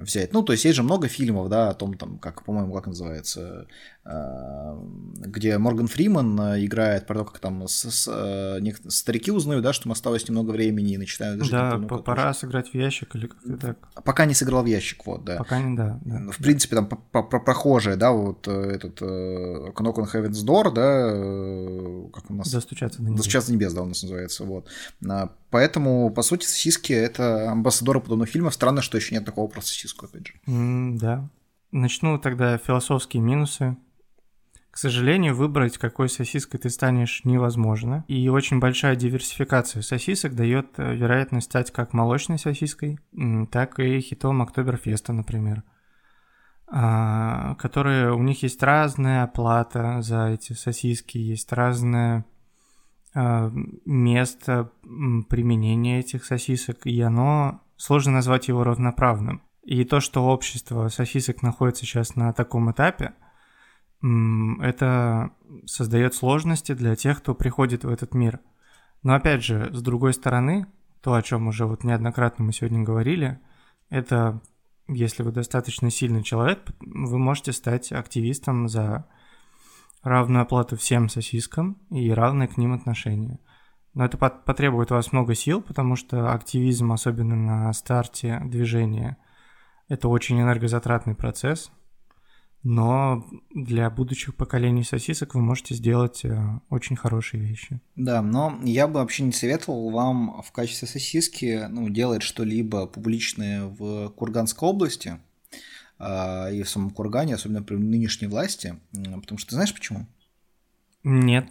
[0.00, 0.32] взять.
[0.32, 3.66] Ну, то есть есть же много фильмов, да, о том, там, как, по-моему, как называется,
[4.04, 4.78] э,
[5.26, 9.88] где Морган Фриман э, играет про то, как там с, с, старики узнают, да, что
[9.88, 11.52] им осталось немного времени и начинают жить.
[11.52, 12.40] Да, по пора тоже.
[12.40, 14.04] сыграть в ящик или как-то так.
[14.04, 15.36] Пока не сыграл в ящик, вот, да.
[15.36, 16.00] Пока не, да.
[16.04, 22.30] да в принципе, там про прохожие, да, вот этот Knock on Heaven's Door, да, как
[22.30, 22.50] у нас...
[22.50, 23.18] Достучаться на небес.
[23.18, 24.68] Достучаться на небес, да, у нас называется, вот.
[25.50, 28.54] Поэтому, по сути, сосиски— это амбассадоры подобных фильмов.
[28.54, 30.34] Странно, что еще нет такого про сосиску, опять же.
[30.46, 31.28] Mm, да.
[31.72, 33.76] Начну тогда философские минусы.
[34.70, 38.04] К сожалению, выбрать, какой сосиской ты станешь, невозможно.
[38.06, 43.00] И очень большая диверсификация сосисок дает э, вероятность стать как молочной сосиской,
[43.50, 45.64] так и хитом Октоберфеста, например.
[46.72, 52.24] А, которые у них есть разная оплата за эти сосиски, есть разная
[53.14, 59.42] место применения этих сосисок, и оно сложно назвать его равноправным.
[59.62, 63.14] И то, что общество сосисок находится сейчас на таком этапе,
[64.02, 65.30] это
[65.66, 68.40] создает сложности для тех, кто приходит в этот мир.
[69.02, 70.66] Но опять же, с другой стороны,
[71.02, 73.38] то, о чем уже вот неоднократно мы сегодня говорили,
[73.88, 74.40] это
[74.88, 79.06] если вы достаточно сильный человек, вы можете стать активистом за
[80.02, 83.38] равную оплату всем сосискам и равное к ним отношение.
[83.94, 89.16] Но это потребует у вас много сил, потому что активизм, особенно на старте движения,
[89.88, 91.72] Это очень энергозатратный процесс,
[92.62, 97.80] но для будущих поколений сосисок вы можете сделать э, очень хорошие вещи.
[97.96, 103.64] Да, но я бы вообще не советовал вам в качестве сосиски ну, делать что-либо публичное
[103.64, 105.18] в Курганской области
[106.00, 110.06] и в самом Кургане, особенно при нынешней власти, потому что ты знаешь почему?
[111.02, 111.46] Нет.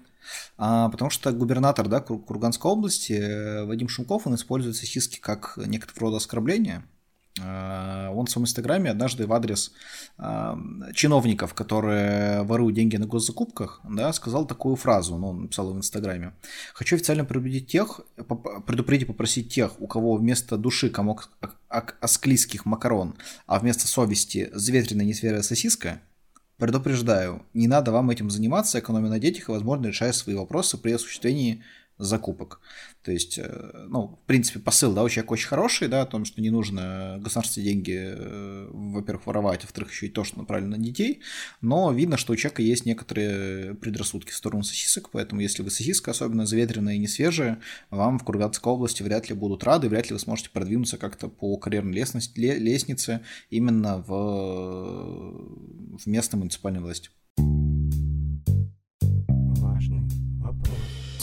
[0.58, 6.08] А, потому что губернатор да, Курганской области э, Вадим Шумков, он использует сосиски как некоторого
[6.08, 6.84] рода оскорбление.
[7.42, 9.72] А, он в своем инстаграме однажды в адрес
[10.18, 10.58] а,
[10.94, 16.34] чиновников, которые воруют деньги на госзакупках, да, сказал такую фразу, ну, он написал в инстаграме.
[16.74, 18.02] «Хочу официально предупредить тех,
[18.66, 21.30] предупредить попросить тех, у кого вместо души комок
[21.70, 23.16] асклийских макарон,
[23.46, 26.02] а вместо совести заветренная несвежая сосиска,
[26.60, 30.92] Предупреждаю, не надо вам этим заниматься, экономя на детях и, возможно, решая свои вопросы при
[30.92, 31.64] осуществлении
[32.00, 32.62] закупок.
[33.04, 36.26] То есть, э, ну, в принципе, посыл, да, у человека очень хороший, да, о том,
[36.26, 40.78] что не нужно государственные деньги, э, во-первых, воровать, а во-вторых, еще и то, что направлено
[40.78, 41.20] на детей,
[41.62, 46.12] но видно, что у человека есть некоторые предрассудки в сторону сосисок, поэтому если вы сосиска,
[46.12, 50.14] особенно заветренная и не свежая, вам в Курганской области вряд ли будут рады, вряд ли
[50.14, 54.10] вы сможете продвинуться как-то по карьерной лестнице именно в,
[55.97, 57.10] в местной муниципальной власти.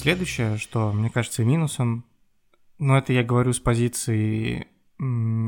[0.07, 2.05] Следующее, что мне кажется минусом,
[2.79, 4.69] но это я говорю с позиции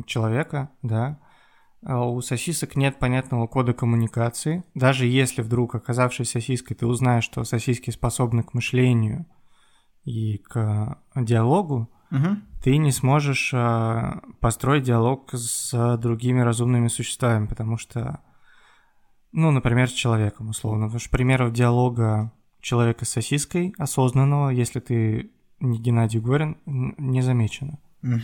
[0.05, 1.21] человека, да,
[1.87, 4.65] а у сосисок нет понятного кода коммуникации.
[4.75, 9.27] Даже если вдруг, оказавшись сосиской, ты узнаешь, что сосиски способны к мышлению
[10.03, 12.39] и к диалогу, угу.
[12.61, 18.25] ты не сможешь а, построить диалог с другими разумными существами, потому что,
[19.31, 20.87] ну, например, с человеком, условно.
[20.87, 25.31] Потому что примеров диалога человека с сосиской осознанного, если ты
[25.61, 27.79] не Геннадий Горин, не замечено.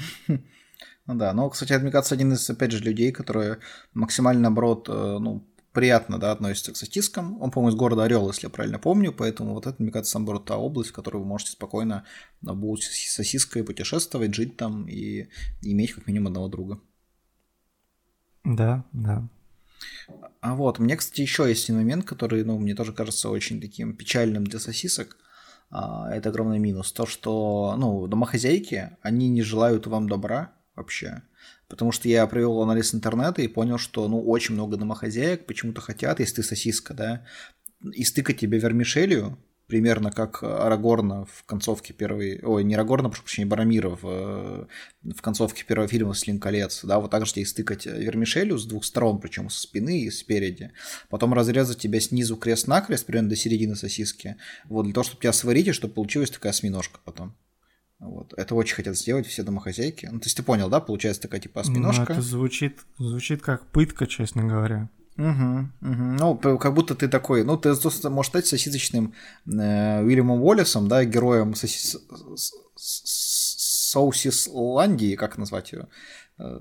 [1.06, 3.58] Ну да, но, кстати, кажется, один из, опять же, людей, которые
[3.92, 7.42] максимально, наоборот, э, ну, приятно, да, относится к сосискам.
[7.42, 10.46] Он, по-моему, из города Орел, если я правильно помню, поэтому вот это, мне кажется, наоборот,
[10.46, 12.04] та область, в которой вы можете спокойно
[12.40, 15.28] на будущей сосиской путешествовать, жить там и
[15.60, 16.80] иметь как минимум одного друга.
[18.44, 19.28] Да, да.
[20.40, 23.96] А вот, мне, кстати, еще есть один момент, который, ну, мне тоже кажется очень таким
[23.96, 25.16] печальным для сосисок.
[25.70, 26.92] А, это огромный минус.
[26.92, 31.22] То, что, ну, домохозяйки, они не желают вам добра вообще.
[31.68, 36.20] Потому что я провел анализ интернета и понял, что, ну, очень много домохозяек почему-то хотят,
[36.20, 37.24] если ты сосиска, да,
[37.92, 42.40] истыкать тебе вермишелью, примерно как Арагорна в концовке первой...
[42.42, 44.66] Ой, не Арагорна, прошу прощения, Барамира в, э,
[45.14, 46.84] в концовке первого фильма «Слин колец».
[46.84, 50.72] Да, вот так же тебе стыкать вермишелью с двух сторон, причем со спины и спереди.
[51.08, 54.36] Потом разрезать тебя снизу крест-накрест, примерно до середины сосиски.
[54.64, 57.34] Вот для того, чтобы тебя сварить, и чтобы получилась такая осьминожка потом.
[57.98, 58.34] Вот.
[58.36, 60.08] Это очень хотят сделать все домохозяйки.
[60.10, 60.80] Ну, то есть ты понял, да?
[60.80, 62.04] Получается такая типа осьминожка.
[62.08, 64.90] Ну, это звучит, звучит как пытка, честно говоря.
[65.16, 66.02] Угу, угу.
[66.18, 67.68] Ну, как будто ты такой, ну, ты
[68.08, 69.14] можешь стать сосисочным
[69.46, 71.96] э, Уильямом Уоллесом, да, героем сосис...
[73.94, 75.86] Соусисландии, как назвать ее?
[76.38, 76.58] Э,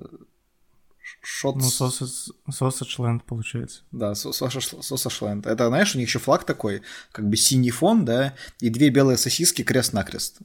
[1.22, 1.56] Шот...
[1.56, 3.82] Ну, Сосачленд, получается.
[3.92, 5.48] Да, Сосачленд.
[5.48, 6.82] Это, знаешь, у них еще флаг такой,
[7.12, 10.40] как бы синий фон, да, и две белые сосиски крест-накрест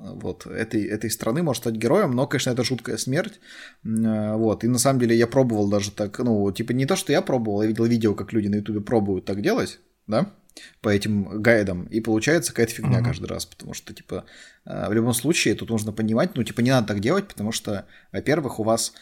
[0.00, 3.40] вот, этой, этой страны может стать героем, но, конечно, это жуткая смерть,
[3.84, 7.12] э, вот, и на самом деле я пробовал даже так, ну, типа не то, что
[7.12, 10.32] я пробовал, я видел видео, как люди на ютубе пробуют так делать, да,
[10.80, 13.04] по этим гайдам, и получается какая-то фигня uh-huh.
[13.04, 14.24] каждый раз, потому что, типа,
[14.64, 17.86] э, в любом случае тут нужно понимать, ну, типа, не надо так делать, потому что,
[18.12, 18.94] во-первых, у вас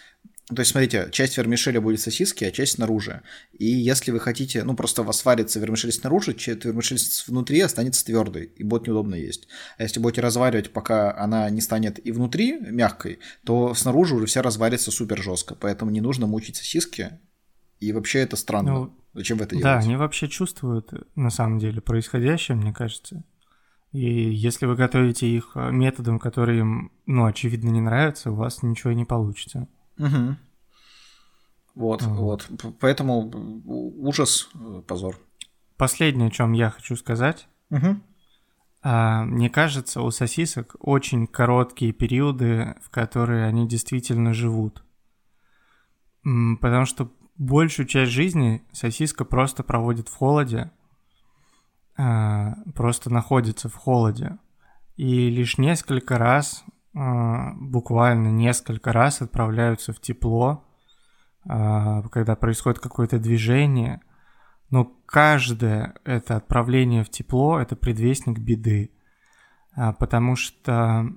[0.55, 3.21] то есть, смотрите, часть вермишеля будет сосиски, а часть снаружи.
[3.53, 8.03] И если вы хотите, ну, просто у вас варится вермишель снаружи, часть вермишель внутри останется
[8.05, 9.47] твердой, и будет неудобно есть.
[9.77, 14.41] А если будете разваривать, пока она не станет и внутри мягкой, то снаружи уже вся
[14.41, 15.55] разварится супер жестко.
[15.55, 17.19] Поэтому не нужно мучить сосиски.
[17.79, 18.73] И вообще это странно.
[18.73, 19.81] Ну, Зачем вы это делаете?
[19.81, 23.23] Да, они вообще чувствуют, на самом деле, происходящее, мне кажется.
[23.93, 28.93] И если вы готовите их методом, который им, ну, очевидно, не нравится, у вас ничего
[28.93, 29.69] не получится.
[29.99, 30.37] Угу.
[31.75, 32.15] Вот, угу.
[32.15, 32.51] вот.
[32.81, 33.31] Поэтому
[33.65, 35.19] ужас, э, позор.
[35.77, 37.49] Последнее, о чем я хочу сказать.
[37.71, 38.01] Угу.
[38.83, 44.85] А, мне кажется, у сосисок очень короткие периоды, в которые они действительно живут.
[46.23, 50.73] Потому что большую часть жизни сосиска просто проводит в холоде,
[51.97, 54.39] а, просто находится в холоде.
[54.97, 56.65] И лишь несколько раз
[56.95, 60.65] буквально несколько раз отправляются в тепло,
[61.47, 64.01] а, когда происходит какое-то движение,
[64.71, 68.91] но каждое это отправление в тепло– это предвестник беды,
[69.75, 71.09] а, потому что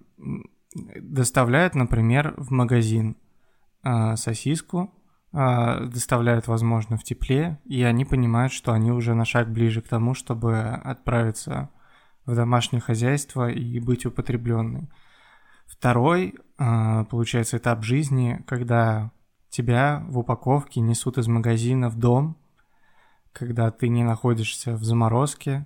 [0.74, 3.17] доставляют, например, в магазин
[4.15, 4.93] сосиску,
[5.34, 9.88] а, доставляют, возможно, в тепле, и они понимают, что они уже на шаг ближе к
[9.88, 11.69] тому, чтобы отправиться
[12.26, 14.89] в домашнее хозяйство и быть употребленной.
[15.72, 19.11] Второй, а, получается, этап жизни, когда
[19.49, 22.38] тебя в упаковке несут из магазина в дом,
[23.32, 25.65] когда ты не находишься в заморозке,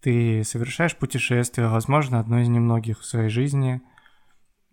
[0.00, 3.82] ты совершаешь путешествие, возможно, одно из немногих в своей жизни–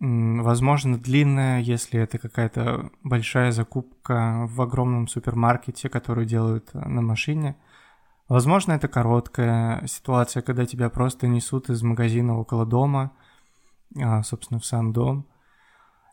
[0.05, 7.55] Возможно, длинная, если это какая-то большая закупка в огромном супермаркете, которую делают э, на машине.
[8.27, 13.13] Возможно, это короткая ситуация, когда тебя просто несут из магазина около дома,
[14.23, 15.27] собственно, в сам дом.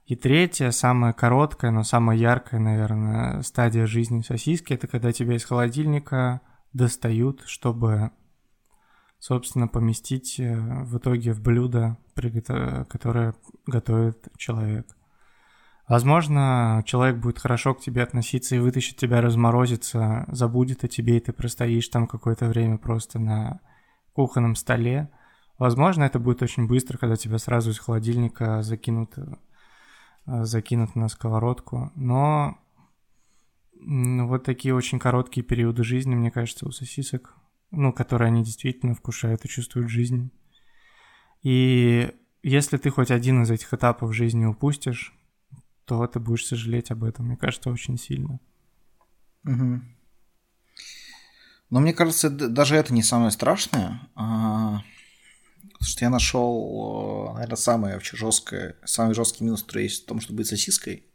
[0.06, 5.44] И третья, самая короткая, но самая яркая, наверное, стадия жизни сосиски, это когда тебя из
[5.44, 6.40] холодильника
[6.72, 8.10] достают, чтобы
[9.20, 11.98] собственно, поместить э, в итоге в блюдо,
[12.88, 13.34] которое
[13.66, 14.96] готовит человек.
[15.86, 21.20] Возможно, человек будет хорошо к тебе относиться и вытащит тебя разморозиться, забудет о тебе, и
[21.20, 23.60] ты простоишь там какое-то время просто на
[24.12, 25.10] кухонном столе.
[25.60, 31.92] Возможно, это будет очень быстро, когда тебя сразу из холодильника закинут, э, закинут на сковородку.
[31.94, 32.58] Но
[33.72, 37.36] вот такие очень короткие периоды жизни, мне кажется, у сосисок
[37.70, 40.30] ну, которые они действительно вкушают и чувствуют жизнь.
[41.42, 45.14] И если ты хоть один из этих этапов жизни упустишь,
[45.84, 48.40] то ты будешь сожалеть об этом, мне кажется, очень сильно.
[49.44, 49.80] Угу.
[51.70, 54.00] Но мне кажется, даже это не самое страшное.
[54.14, 54.82] А...
[55.80, 60.20] Потому что я нашел, наверное, самое вообще жесткое, самый жесткий минус, который есть в том,
[60.20, 61.06] чтобы быть сосиской.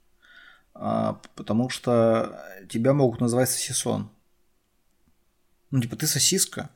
[0.74, 4.10] А, потому что тебя могут называть сосисон.
[5.70, 6.72] Ну, типа, ты сосиска,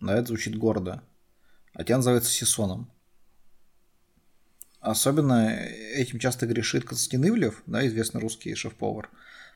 [0.00, 1.02] да, это звучит гордо,
[1.72, 2.88] а тебя называют сосисоном.
[4.78, 9.10] Особенно этим часто грешит Константин Ивлев, да, известный русский шеф-повар.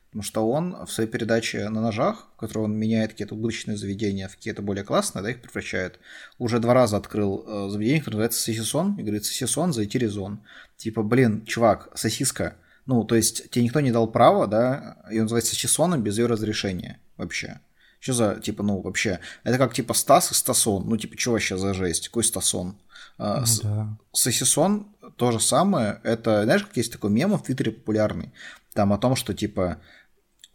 [0.09, 4.27] Потому что он в своей передаче на ножах, в которой он меняет какие-то убыточные заведения
[4.27, 5.99] в какие-то более классные, да, их превращает,
[6.39, 10.39] уже два раза открыл э, заведение, которое называется Сосисон, и говорит, Сосисон, зайти резон.
[10.77, 12.55] Типа, блин, чувак, сосиска.
[12.87, 16.25] Ну, то есть, тебе никто не дал права, да, и он называется Сосисоном без ее
[16.25, 17.59] разрешения вообще.
[17.99, 21.55] Что за, типа, ну, вообще, это как, типа, Стас и Стасон, ну, типа, что вообще
[21.55, 22.79] за жесть, какой Стасон?
[23.19, 23.97] А, ну, да.
[24.11, 24.87] Сосисон
[25.17, 28.31] то же самое, это, знаешь, как есть такой мем в Твиттере популярный,
[28.73, 29.79] там о том, что, типа,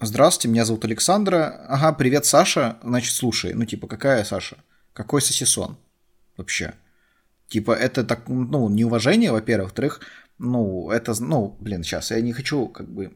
[0.06, 4.56] здравствуйте, меня зовут Александра, ага, привет, Саша, значит, слушай, ну, типа, какая Саша?
[4.92, 5.76] Какой сосисон
[6.36, 6.74] вообще?
[7.48, 10.00] Типа, это так, ну, неуважение, во-первых, во-вторых,
[10.38, 13.12] ну, это, ну, блин, сейчас, я не хочу, как бы...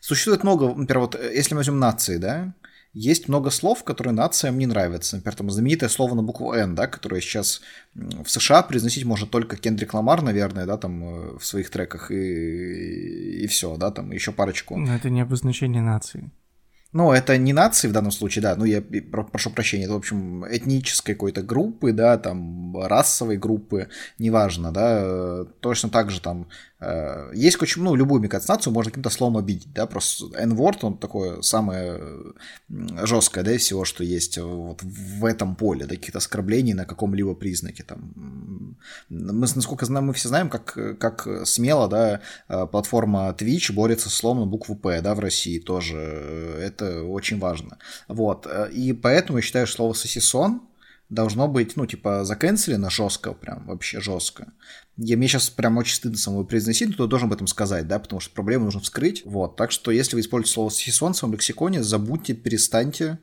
[0.00, 2.54] Существует много, например, вот, э, если мы возьмем нации, да,
[2.92, 5.16] есть много слов, которые нациям не нравятся.
[5.16, 7.60] Например, там знаменитое слово на букву «Н», да, которое сейчас
[7.94, 13.42] в США произносить может только Кендрик Ламар, наверное, да, там э, в своих треках, и,
[13.42, 14.76] и все, да, там еще парочку.
[14.76, 16.30] Но это не обозначение нации.
[16.92, 20.46] Ну, это не нации в данном случае, да, ну, я прошу прощения, это, в общем,
[20.50, 26.77] этнической какой-то группы, да, там, расовой группы, неважно, да, точно так же там Э,
[27.34, 32.00] есть очень, ну, любую микроцинацию можно каким-то словом обидеть, да, просто N-word, он такое самое
[32.68, 37.34] жесткое, да, из всего, что есть вот в этом поле, да, каких-то оскорблений на каком-либо
[37.34, 38.76] признаке, там.
[39.08, 44.14] Мы, насколько знаем, мы все знаем, как, как смело, да, э, платформа Twitch борется с
[44.14, 45.96] словом на букву П, да, в России тоже,
[46.60, 50.62] это очень важно, вот, и поэтому я считаю, что слово «сосисон»
[51.08, 54.52] должно быть, ну, типа, заканцелено жестко, прям вообще жестко.
[54.96, 57.98] Я, мне сейчас прям очень стыдно самого произносить, но кто должен об этом сказать, да,
[57.98, 59.22] потому что проблему нужно вскрыть.
[59.24, 63.18] Вот, так что если вы используете слово «сисон» в своем лексиконе, забудьте, перестаньте,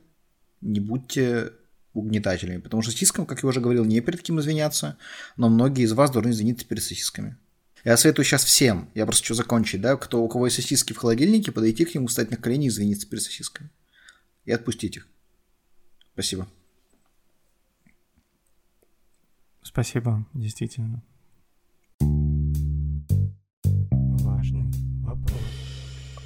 [0.60, 1.52] не будьте
[1.92, 4.98] угнетателями, потому что сосискам, как я уже говорил, не перед кем извиняться,
[5.36, 7.36] но многие из вас должны извиниться перед сосисками.
[7.84, 10.98] Я советую сейчас всем, я просто хочу закончить, да, кто, у кого есть сосиски в
[10.98, 13.70] холодильнике, подойти к нему, встать на колени и извиниться перед сосисками.
[14.44, 15.08] И отпустить их.
[16.12, 16.48] Спасибо.
[19.66, 21.02] Спасибо, действительно.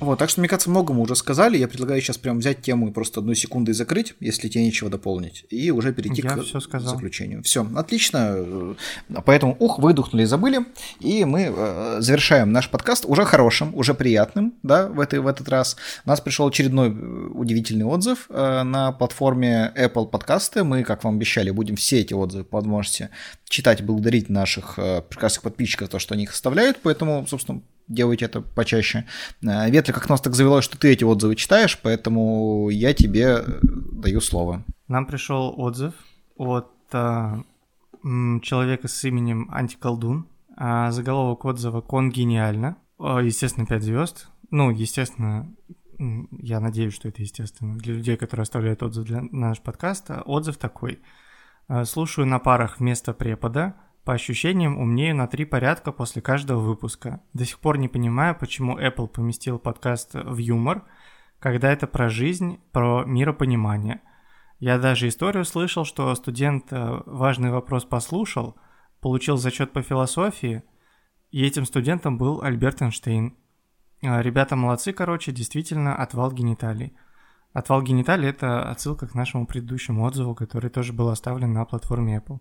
[0.01, 1.59] Вот, так что, мне кажется, много мы уже сказали.
[1.59, 4.89] Я предлагаю сейчас прям взять тему и просто одну секунду и закрыть, если тебе нечего
[4.89, 6.95] дополнить, и уже перейти Я к все сказал.
[6.95, 7.43] заключению.
[7.43, 8.75] Все, отлично.
[9.27, 10.61] Поэтому, ух, выдохнули и забыли.
[11.01, 15.49] И мы э, завершаем наш подкаст уже хорошим, уже приятным, да, в, этой, в этот
[15.51, 15.77] раз.
[16.07, 16.93] У нас пришел очередной э,
[17.35, 20.65] удивительный отзыв э, на платформе Apple подкасты.
[20.65, 23.11] Мы, как вам обещали, будем все эти отзывы по возможности
[23.49, 26.79] читать благодарить наших прекрасных подписчиков за то, что они их оставляют.
[26.83, 29.05] Поэтому, собственно, делайте это почаще.
[29.43, 33.61] Э, Ветли, как нас так завело, что ты эти отзывы читаешь, поэтому я тебе э,
[33.63, 34.65] даю слово.
[34.89, 35.93] Нам пришел отзыв
[36.37, 37.43] от а,
[38.03, 40.27] человека с именем Антиколдун.
[40.57, 42.77] А, заголовок отзыва «Кон гениально».
[42.99, 44.29] Естественно, 5 звезд.
[44.51, 45.49] ну, естественно,
[45.99, 50.57] я надеюсь, что это естественно, для людей, которые оставляют отзыв для, на наш подкаст, отзыв
[50.57, 50.99] такой.
[51.85, 53.75] Слушаю на парах вместо препода,
[54.11, 57.21] по ощущениям умнею на три порядка после каждого выпуска.
[57.33, 60.83] До сих пор не понимаю, почему Apple поместил подкаст в юмор,
[61.39, 64.01] когда это про жизнь, про миропонимание.
[64.59, 68.57] Я даже историю слышал, что студент э, важный вопрос послушал,
[69.01, 70.65] получил зачет по философии,
[71.31, 73.37] и этим студентом был Альберт Эйнштейн.
[74.03, 76.97] Э, ребята молодцы, короче, действительно отвал гениталий.
[77.53, 82.41] Отвал гениталий– это отсылка к нашему предыдущему отзыву, который тоже был оставлен на платформе Apple.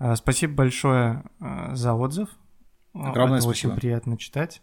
[0.00, 2.28] Э, спасибо большое за отзыв.
[2.92, 3.72] Огромное это спасибо.
[3.72, 4.62] очень приятно читать.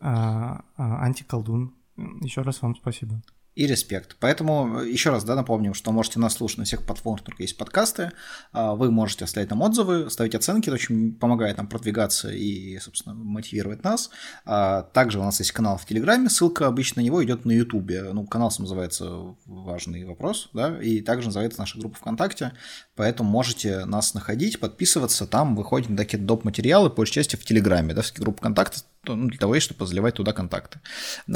[0.00, 1.74] Антиколдун.
[1.96, 3.22] Еще раз вам спасибо
[3.58, 4.14] и респект.
[4.20, 8.12] Поэтому еще раз да, напомним, что можете нас слушать на всех платформах, только есть подкасты.
[8.52, 13.16] А, вы можете оставить нам отзывы, ставить оценки, это очень помогает нам продвигаться и, собственно,
[13.16, 14.10] мотивировать нас.
[14.44, 18.04] А, также у нас есть канал в Телеграме, ссылка обычно на него идет на Ютубе.
[18.12, 22.52] Ну, канал называется «Важный вопрос», да, и также называется наша группа ВКонтакте,
[22.94, 26.44] поэтому можете нас находить, подписываться, там выходят такие доп.
[26.44, 28.82] материалы, по части в Телеграме, да, в группу ВКонтакте,
[29.16, 30.80] ну, для того, чтобы заливать туда контакты.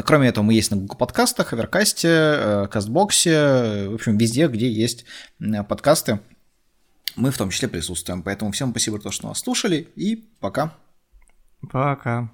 [0.05, 5.05] Кроме этого, мы есть на Google подкастах, Аверкасте, э, Кастбоксе, в общем, везде, где есть
[5.69, 6.21] подкасты,
[7.17, 8.23] мы в том числе присутствуем.
[8.23, 10.75] Поэтому всем спасибо за то, что нас слушали, и пока.
[11.71, 12.31] Пока.